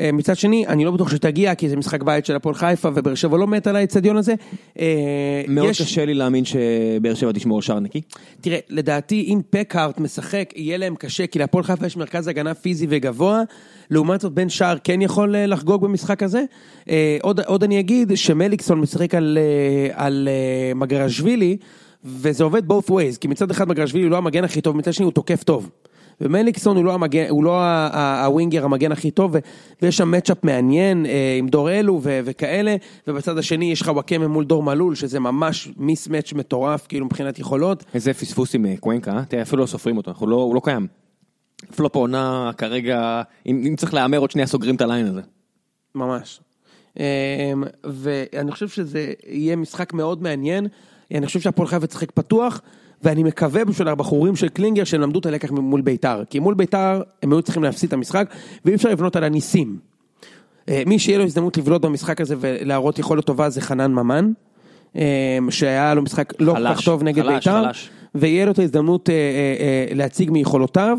[0.00, 3.14] אה, מצד שני, אני לא בטוח שתגיע, כי זה משחק בית של הפועל חיפה, ובאר
[3.14, 4.34] שבע לא מת על האצטדיון הזה.
[4.78, 8.00] אה, מאוד יש- קשה לי להאמין שבאר שבע תשמור שער נקי.
[8.40, 12.86] תראה, לדעתי, אם פקארט משחק, יהיה להם קשה, כי להפועל חיפה יש מרכז הגנה פיזי
[12.90, 13.42] וגבוה,
[13.90, 16.42] לעומת זאת בן שער כן יכול אה, לחגוג במשחק הזה.
[17.22, 19.38] עוד, עוד אני אגיד שמליקסון משחק על,
[19.92, 20.28] על
[20.74, 21.56] מגרשווילי,
[22.04, 25.04] וזה עובד both ways, כי מצד אחד מגרשווילי הוא לא המגן הכי טוב, מצד שני
[25.04, 25.70] הוא תוקף טוב.
[26.20, 27.60] ומליקסון הוא לא, המגן, הוא לא
[28.24, 29.34] הווינגר המגן הכי טוב,
[29.82, 34.28] ויש שם מצ'אפ מעניין אה, עם דור אלו ו- וכאלה, ובצד השני יש לך וואקמה
[34.28, 37.84] מול דור מלול, שזה ממש מיסמץ' מטורף, כאילו מבחינת יכולות.
[37.94, 39.24] איזה פספוס עם אה, קוונקה, אה?
[39.24, 40.86] תראה, אפילו לא סופרים אותו, לא, הוא לא קיים.
[41.76, 45.20] פלופ העונה כרגע, אם, אם צריך להמר עוד שנייה סוגרים את הליין הזה.
[45.94, 46.40] ממש.
[47.84, 50.66] ואני חושב שזה יהיה משחק מאוד מעניין.
[51.14, 52.60] אני חושב שהפועל חיפה ישחק פתוח,
[53.02, 56.22] ואני מקווה בשביל הבחורים של קלינגר שהם למדו את הלקח מול ביתר.
[56.30, 58.34] כי מול ביתר הם היו צריכים להפסיד את המשחק,
[58.64, 59.78] ואי אפשר לבנות על הניסים.
[60.68, 64.32] אה, מי שיהיה לו הזדמנות לבלוט במשחק הזה ולהראות יכולת טובה זה חנן ממן,
[64.96, 67.90] אמ, שהיה לו משחק לא כל כך טוב נגד חלש, ביתר, חלש.
[68.14, 70.98] ויהיה לו את ההזדמנות אה, אה, אה, להציג מיכולותיו,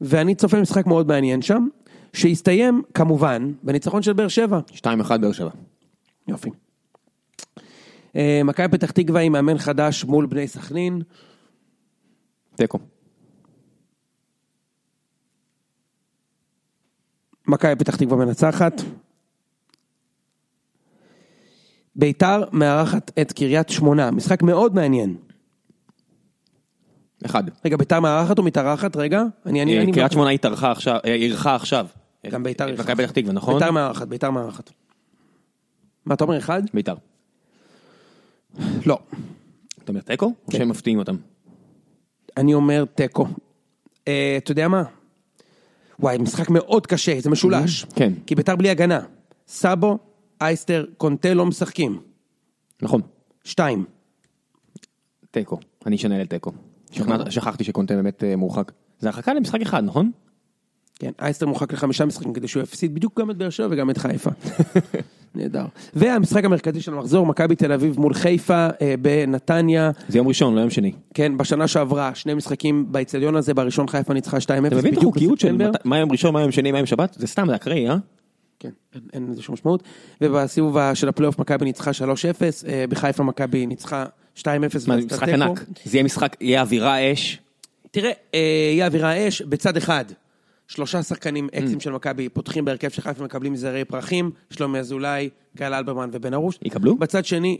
[0.00, 1.68] ואני צופה משחק מאוד מעניין שם,
[2.12, 4.60] שיסתיים כמובן בניצחון של באר שבע.
[4.74, 4.82] 2-1
[5.20, 5.50] באר שבע.
[6.28, 6.50] יופי.
[8.16, 11.02] אה, מכבי פתח תקווה עם מאמן חדש מול בני סכנין.
[12.56, 12.78] תיקו.
[17.46, 18.82] מכבי פתח תקווה מנצחת.
[21.96, 25.16] ביתר מארחת את קריית שמונה, משחק מאוד מעניין.
[27.26, 27.44] אחד.
[27.64, 28.96] רגע, ביתר מארחת או מתארחת?
[28.96, 29.62] רגע, אני...
[29.62, 31.86] אני, אה, אני קריית שמונה התארחה עכשיו, אה, אירחה עכשיו.
[32.30, 32.82] גם ביתר אירחה.
[32.82, 33.54] מכבי פתח תקווה, נכון?
[33.54, 34.70] ביתר מארחת, ביתר מארחת.
[36.06, 36.62] מה, אתה אומר אחד?
[36.74, 36.94] ביתר.
[38.86, 38.98] לא.
[39.84, 40.26] אתה אומר תיקו?
[40.26, 40.58] או כן.
[40.58, 41.16] שהם מפתיעים אותם?
[42.36, 43.26] אני אומר תיקו.
[44.08, 44.82] אה, אתה יודע מה?
[46.00, 47.84] וואי, משחק מאוד קשה, זה משולש.
[47.84, 48.12] כן.
[48.26, 49.00] כי ביתר בלי הגנה.
[49.48, 49.98] סאבו,
[50.40, 52.00] אייסטר, קונטה לא משחקים.
[52.82, 53.00] נכון.
[53.44, 53.84] שתיים.
[55.30, 55.58] תיקו.
[55.86, 56.52] אני אשנה לתיקו.
[56.92, 58.72] שכנעת- שכחתי שקונטה באמת אה, מורחק.
[58.98, 60.10] זה הרחקה למשחק אחד, נכון?
[60.98, 63.98] כן, אייסטר מורחק לחמישה משחקים כדי שהוא יפסיד בדיוק גם את באר שבע וגם את
[63.98, 64.30] חיפה.
[65.34, 65.64] נהדר.
[65.94, 69.90] והמשחק המרכזי של המחזור, מכבי תל אביב מול חיפה אה, בנתניה.
[70.08, 70.92] זה יום ראשון, לא יום שני.
[71.14, 74.40] כן, בשנה שעברה, שני משחקים באיצטדיון הזה, בראשון חיפה ניצחה 2-0.
[74.66, 75.52] אתה מבין את החוקיות של.
[75.52, 77.16] מת- מה יום ראשון, מה יום שני, מה יום שבת?
[77.18, 77.96] זה סתם, זה אקראי, אה?
[78.60, 79.82] כן, אין- אין לזה שום משמעות.
[80.20, 81.94] ובסיבוב של הפלייאוף מכבי ניצחה 3-0,
[82.68, 84.04] אה, בחיפה מכבי ניצחה
[84.36, 84.44] 2-0.
[84.88, 85.28] מה, משחק.
[85.28, 85.64] ענק.
[85.84, 87.38] זה יהיה משחק, יהיה אווירה אש.
[87.90, 88.38] תראה, אה,
[88.74, 90.04] יהיה אווירה אש, בצד אחד,
[90.68, 95.74] שלושה שחקנים אקסים של מכבי פותחים בהרכב של חיפה מקבלים זרי פרחים, שלומי אזולאי, גל
[95.74, 96.58] אלברמן ובן ארוש.
[96.62, 96.96] יקבלו?
[96.96, 97.58] בצד שני,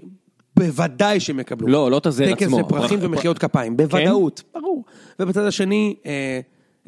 [0.57, 1.69] בוודאי שהם יקבלו.
[1.69, 2.61] לא, לא את הזר טקס עצמו.
[2.61, 4.85] לפרחים פרח- ומחיאות כפיים, בוודאות, ברור.
[5.21, 6.41] ובצד השני, אה,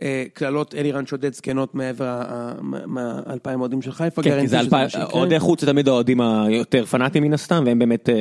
[0.02, 2.20] אה, קללות אלירן שודד זקנות מעבר
[2.86, 4.22] מהאלפיים אוהדים של חיפה.
[4.22, 5.06] כן, כי זה אלפיים, שיקרה.
[5.12, 8.08] אוהדי חוץ זה תמיד האוהדים היותר פנאטים מן הסתם, והם באמת...
[8.08, 8.14] אה,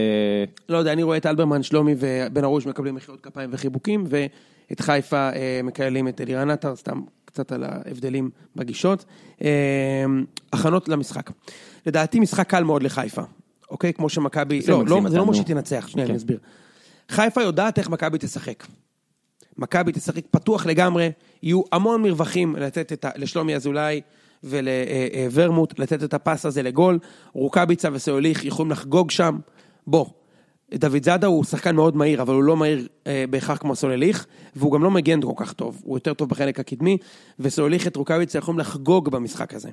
[0.69, 5.29] לא יודע, אני רואה את אלברמן, שלומי ובן ארוש מקבלים מחיאות כפיים וחיבוקים, ואת חיפה
[5.29, 9.05] אה, מקללים את אלירן עטר, סתם קצת על ההבדלים בגישות.
[9.41, 10.05] אה,
[10.53, 11.32] הכנות למשחק.
[11.86, 13.21] לדעתי משחק קל מאוד לחיפה,
[13.69, 13.93] אוקיי?
[13.93, 14.61] כמו שמכבי...
[14.67, 15.34] לא, לא, זה לא אומר.
[15.34, 16.11] שהיא תנצח, שנייה, כן.
[16.11, 16.38] אני אסביר.
[17.09, 18.67] חיפה יודעת איך מכבי תשחק.
[19.57, 21.11] מכבי תשחק פתוח לגמרי,
[21.43, 23.09] יהיו המון מרווחים לתת את ה...
[23.15, 24.01] לשלומי אזולאי
[24.43, 26.99] ולוורמוט, לתת את הפס הזה לגול.
[27.34, 29.39] רוקאביצה וסוליך יכולים לחגוג שם.
[29.88, 30.05] בוא,
[30.74, 34.72] דוד זאדה הוא שחקן מאוד מהיר, אבל הוא לא מהיר אה, בהכרח כמו סולליך, והוא
[34.72, 36.97] גם לא מגן כל כך טוב, הוא יותר טוב בחלק הקדמי,
[37.39, 39.70] וסוליך את רוקאביצה יכולים לחגוג במשחק הזה.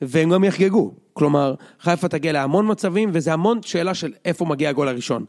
[0.00, 4.88] והם גם יחגגו, כלומר, חיפה תגיע להמון מצבים, וזה המון שאלה של איפה מגיע הגול
[4.88, 5.24] הראשון.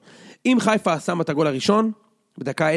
[0.45, 1.91] אם חיפה שמה את הגול הראשון,
[2.38, 2.76] בדקה 10-20,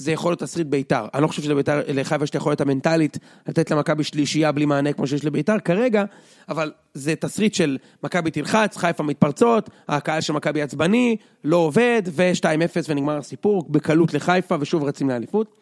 [0.00, 1.06] זה יכול להיות תסריט בית"ר.
[1.14, 5.06] אני לא חושב שלבית"ר, לחיפה יש את היכולת המנטלית לתת למכבי שלישייה בלי מענה כמו
[5.06, 6.04] שיש לבית"ר כרגע,
[6.48, 12.84] אבל זה תסריט של מכבי תלחץ, חיפה מתפרצות, הקהל של מכבי עצבני, לא עובד, ו-2-0
[12.88, 15.54] ונגמר הסיפור, בקלות לחיפה, ושוב רצים לאליפות.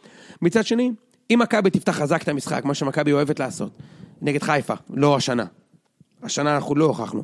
[0.42, 0.90] מצד שני,
[1.30, 3.72] אם מכבי תפתח חזק את המשחק, מה שמכבי אוהבת לעשות,
[4.22, 5.44] נגד חיפה, לא השנה.
[6.22, 7.22] השנה אנחנו לא הוכחנו.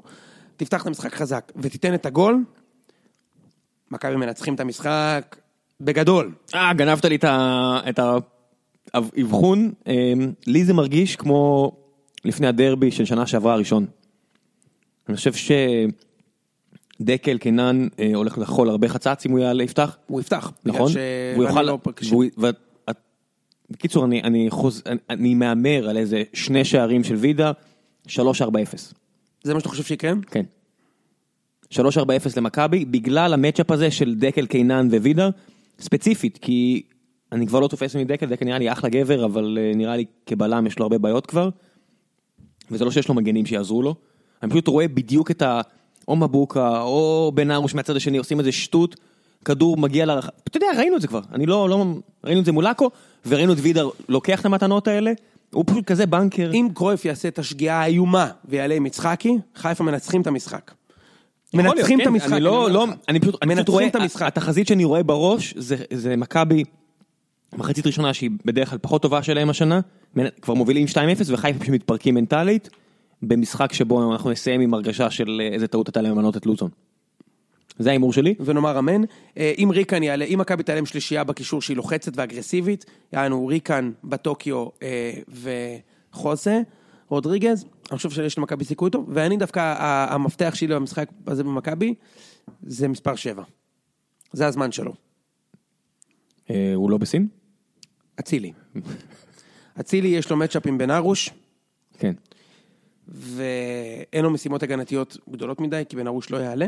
[0.56, 2.44] תפתח את המשחק חזק ותיתן את הגול,
[3.90, 5.36] מכבי מנצחים את המשחק
[5.84, 6.32] בגדול.
[6.54, 7.18] אה, גנבת לי
[7.88, 7.98] את
[8.94, 9.72] האבחון.
[9.86, 10.12] אה,
[10.46, 11.72] לי זה מרגיש כמו
[12.24, 13.86] לפני הדרבי של שנה שעברה הראשון.
[15.08, 15.32] אני חושב
[17.00, 19.96] שדקל קינן אה, הולך לאכול הרבה חצץ אם הוא יעלה יפתח.
[20.06, 20.52] הוא יפתח.
[20.64, 20.92] נכון?
[20.92, 21.62] שרני יוכל...
[21.62, 21.78] לא.
[22.10, 22.24] והוא-
[23.70, 27.52] בקיצור, אני- אני חוז- אני- אני מהמר על איזה שני שערים של וידה,
[28.08, 28.10] 3-4-0.
[29.42, 30.12] זה מה שאתה חושב שיקרה?
[30.30, 30.44] כן.
[31.70, 31.76] 3-4-0
[32.36, 35.30] למכבי, בגלל המצ'אפ הזה של דקל קינן ווידר,
[35.80, 36.82] ספציפית, כי
[37.32, 40.66] אני כבר לא תופס מדקל, דקל נראה לי אחלה גבר, אבל אה, נראה לי כבלם
[40.66, 41.48] יש לו הרבה בעיות כבר,
[42.70, 43.94] וזה לא שיש לו מגנים שיעזרו לו,
[44.42, 45.60] אני פשוט רואה בדיוק את ה...
[46.08, 48.96] או מבוקה, או בן ארוש מהצד השני, עושים איזה שטות,
[49.44, 51.84] כדור מגיע לרחב, אתה יודע, ראינו את זה כבר, אני לא, לא,
[52.24, 52.90] ראינו את זה מול עכו,
[53.26, 55.12] וראינו את וידר לוקח את המתנות האלה,
[55.54, 56.50] הוא פשוט כזה בנקר.
[56.54, 60.70] אם קרויף יעשה את השגיאה האיומה ויעלה עם יצחקי, חיפה מנצחים את המשחק.
[61.54, 62.32] מנצחים את כן, המשחק.
[62.32, 62.86] אני לא, לא.
[63.08, 64.26] אני פשוט, אני פשוט רואה, את המשחק.
[64.26, 65.54] התחזית שאני רואה בראש
[65.90, 66.64] זה, מכבי,
[67.56, 69.80] מחצית ראשונה שהיא בדרך כלל פחות טובה שלהם השנה,
[70.42, 70.96] כבר מובילים 2-0
[71.26, 72.70] וחיפה פשוט מתפרקים מנטלית,
[73.22, 76.70] במשחק שבו אנחנו נסיים עם הרגשה של אה, איזה טעות הייתה להם למנות את לוזון.
[77.78, 78.34] זה ההימור שלי.
[78.40, 79.02] ונאמר אמן.
[79.38, 83.90] אה, אם ריקן יעלה, אם מכבי תעלה עם שלישייה בקישור שהיא לוחצת ואגרסיבית, יענו ריקן
[84.04, 85.12] בטוקיו אה,
[86.12, 86.60] וחוזה,
[87.08, 89.74] רודריגז, אני חושב שיש למכבי סיכוי טוב, ואני דווקא,
[90.10, 91.94] המפתח שלי במשחק הזה במכבי,
[92.62, 93.42] זה מספר 7.
[94.32, 94.94] זה הזמן שלו.
[96.50, 97.28] אה, הוא לא בסין?
[98.20, 98.52] אצילי.
[99.80, 101.30] אצילי יש לו מצ'אפ עם בן ארוש,
[101.98, 102.14] כן.
[103.08, 106.66] ואין לו משימות הגנתיות גדולות מדי, כי בן ארוש לא יעלה,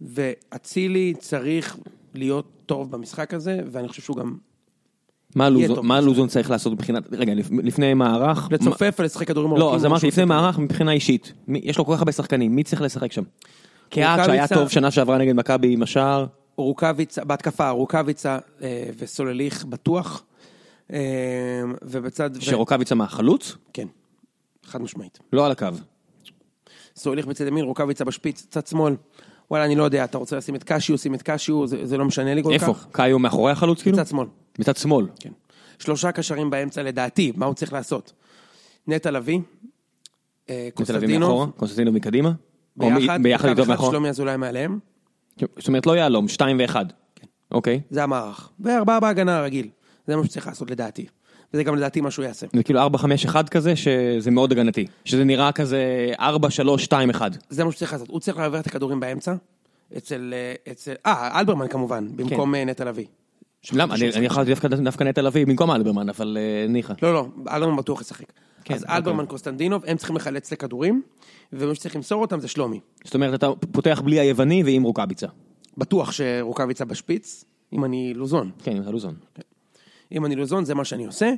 [0.00, 1.76] ואצילי צריך
[2.14, 4.36] להיות טוב במשחק הזה, ואני חושב שהוא גם
[5.36, 9.66] מה לוזון, צריך לעשות מבחינת, רגע, לפ- לפני מערך, לצופף ולשחק כדורים ארוכים.
[9.68, 10.24] לא, אז אמרתי לפני.
[10.24, 13.22] מערך מבחינה אישית, יש לו כל כך הרבה שחקנים, מי צריך לשחק שם?
[13.90, 16.26] קהת שהיה טוב שנה שעברה נגד מכבי עם השער,
[16.56, 20.22] רוקאביצה, בהתקפה, רוקאביצה אה, וסולליך בטוח,
[20.92, 20.98] אה,
[21.82, 22.30] ובצד...
[22.40, 23.56] שרוקאביצה מה, חלוץ?
[23.72, 23.86] כן,
[24.66, 25.18] חד משמעית.
[25.32, 25.66] לא על הקו.
[26.96, 28.94] סולליך בצד ימין, רוקאביצה בשפיץ, צד שמאל.
[29.50, 32.04] וואלה, אני לא יודע, אתה רוצה לשים את קשיו, שים את קשיו, זה, זה לא
[32.04, 32.74] משנה לי כל איפה?
[32.74, 32.86] כך.
[32.92, 33.96] קאיו מאחורי החלוץ כאילו?
[33.96, 34.26] בצד שמאל,
[34.58, 35.06] מצד שמאל.
[35.20, 35.30] כן.
[35.78, 38.12] שלושה קשרים באמצע לדעתי, מה הוא צריך לעשות?
[38.86, 39.40] נטע לביא,
[40.50, 40.68] אה?
[40.74, 42.32] קוסטדינוב, קונסטנטינוב מקדימה?
[42.76, 43.90] ביחד, ביחד איתו אחד, מאחורה?
[43.90, 44.78] שלומי אזולאי מעליהם,
[45.38, 46.86] זאת אומרת לא יהלום, שתיים ואחד.
[47.50, 47.80] אוקיי.
[47.90, 48.50] זה המערך.
[48.60, 49.68] וארבעה בהגנה רגיל,
[50.06, 51.06] זה מה שצריך לעשות לדעתי.
[51.54, 52.46] וזה גם לדעתי מה שהוא יעשה.
[52.52, 54.86] זה כאילו 4-5-1 כזה, שזה מאוד הגנתי.
[55.04, 56.22] שזה נראה כזה 4-3-2-1.
[57.50, 59.34] זה מה שצריך לעשות, הוא צריך להעביר את הכדורים באמצע,
[59.96, 63.06] אצל, אה, אצל, אה, אלברמן כמובן, במקום אה, נטע לביא.
[63.72, 63.94] למה?
[63.94, 66.94] אני אני יכולתי דווקא- דווקא נטע לביא במקום אלברמן, אבל אה, ניחא.
[67.02, 68.24] לא, לא, אלברמן בטוח ישחק.
[68.64, 68.96] כן, אז אוקיי.
[68.96, 71.02] אלברמן, קוסטנדינוב, הם צריכים לחלץ לכדורים,
[71.52, 72.80] ומי שצריך למסור אותם זה שלומי.
[73.04, 75.26] זאת אומרת, אתה פותח בלי היווני ועם רוקאביצה.
[75.78, 78.50] בטוח שרוקאביצה בשפיץ, אם אני לוזון.
[78.62, 79.14] כן, עם הלוזון.
[80.12, 81.32] אם אני לוזון, זה מה שאני עושה.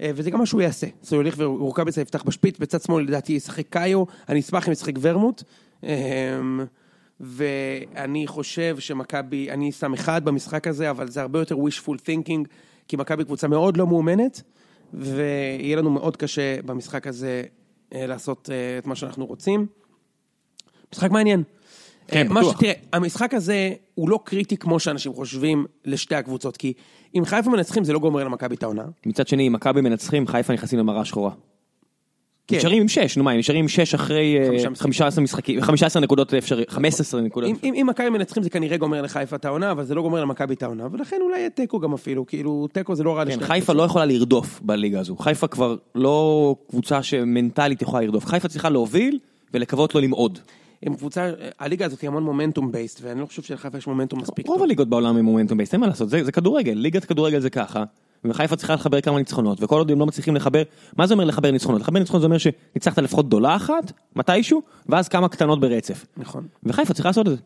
[0.00, 0.86] אה, וזה גם מה שהוא יעשה.
[1.02, 5.42] סוליך ורוקאביצה יפתח בשפיץ, בצד שמאל לדעתי ישחק קאיו, אני אשמח אם ישחק ורמוט.
[5.84, 6.40] אה,
[7.20, 12.48] ואני חושב שמכבי, אני שם אחד במשחק הזה, אבל זה הרבה יותר wishful thinking,
[12.88, 14.42] כי מכבי קבוצה מאוד לא מאומנת,
[14.94, 17.42] ויהיה לנו מאוד קשה במשחק הזה
[17.94, 19.66] אה, לעשות אה, את מה שאנחנו רוצים.
[20.92, 21.42] משחק מעניין.
[22.10, 22.56] כן, בטוח.
[22.56, 26.72] שתראה, המשחק הזה הוא לא קריטי כמו שאנשים חושבים לשתי הקבוצות, כי
[27.14, 28.84] אם חיפה מנצחים זה לא גומר למכבי את העונה.
[29.06, 31.30] מצד שני, אם מכבי מנצחים, חיפה נכנסים למראה שחורה.
[32.50, 32.56] כן.
[32.56, 34.92] נשארים עם 6, נו מה, הם נשארים עם 6 אחרי אה, חמישה משחקים.
[34.92, 37.50] 15 משחקים, 15 נקודות אפשרי, 15 נקודות.
[37.50, 40.20] אם, אם, אם מכבי מנצחים זה כנראה גומר לחיפה את העונה, אבל זה לא גומר
[40.20, 43.30] למכבי את העונה, ולכן אולי יהיה תיקו גם אפילו, כאילו תיקו זה לא רע כן,
[43.30, 45.16] לשתי חיפה לא יכולה לרדוף בליגה הזו.
[45.16, 48.26] חיפה כבר לא קבוצה שמנטלית יכולה לרדוף.
[48.26, 49.18] חיפה צריכה להוביל
[49.54, 50.38] ולקוות לו למעוד.
[50.86, 54.46] עם קבוצה, הליגה הזאת היא המון מומנטום בייסט, ואני לא חושב שלחיפה יש מומנטום מספיק
[54.46, 54.64] רוב טוב.
[54.64, 57.84] הליגות בעולם הם מומנטום בייסט, אין מה לעשות, זה זה כדורגל, ליגת כדורגל זה ככה.
[58.24, 60.62] וחיפה צריכה לחבר כמה ניצחונות, וכל עוד הם לא מצליחים לחבר,
[60.96, 61.80] מה זה אומר לחבר ניצחונות?
[61.80, 66.06] לחבר ניצחונות זה אומר שניצחת לפחות גדולה אחת, מתישהו, ואז כמה קטנות ברצף.
[66.16, 66.46] נכון.
[66.64, 67.38] וחיפה צריכה לעשות את זה.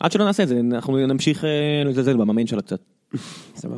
[0.00, 1.50] עד שלא נעשה את זה, אנחנו נמשיך אה,
[1.84, 2.80] לזלזל במאמן שלה קצת.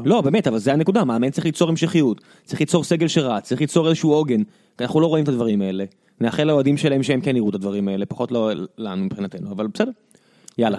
[0.05, 3.89] לא, באמת, אבל זה הנקודה, מאמן צריך ליצור המשכיות, צריך ליצור סגל שרץ, צריך ליצור
[3.89, 4.43] איזשהו עוגן,
[4.81, 5.85] אנחנו לא רואים את הדברים האלה.
[6.21, 9.91] נאחל לאוהדים שלהם שהם כן יראו את הדברים האלה, פחות לא לנו מבחינתנו, אבל בסדר.
[10.59, 10.79] יאללה.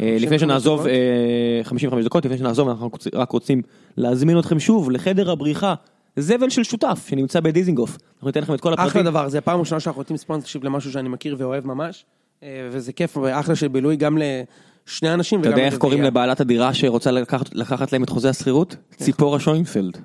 [0.00, 0.90] אה, לפני 55 שנעזוב, דקות.
[0.90, 3.62] אה, 55 דקות, לפני שנעזוב, אנחנו רק רוצים
[3.96, 5.74] להזמין אתכם שוב לחדר הבריחה,
[6.16, 7.98] זבל של שותף שנמצא בדיזינגוף.
[8.14, 9.04] אנחנו ניתן לכם את כל אחלה הפרטים.
[9.04, 12.04] דבר, זה פעם ראשונה שאנחנו נותנים sponsorship למשהו שאני מכיר ואוהב ממש,
[12.42, 16.02] אה, וזה כיף, ואחלה של בילוי גם לשני אנשים אתה יודע איך קוראים.
[16.02, 17.10] לבעלת הדירה שרוצה
[17.52, 18.76] לקחת להם את חוזה השכירות?
[18.96, 19.98] ציפורה שוינפלד.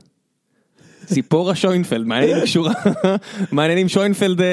[1.14, 2.74] ציפורה שוינפלד, מעניין אם קשורה,
[3.52, 4.48] מעניין אם שוינפלד אה,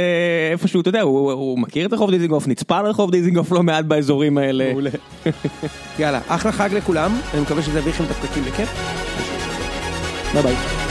[0.53, 4.39] איפשהו, אתה יודע, הוא מכיר את רחוב דיזינגוף, נצפה על רחוב דיזינגוף לא מעט באזורים
[4.39, 4.71] האלה.
[4.71, 4.91] מעולה.
[5.99, 8.69] יאללה, אחלה חג לכולם, אני מקווה שזה יביא לכם את הפקקים בכיף.
[10.35, 10.86] ביי ביי.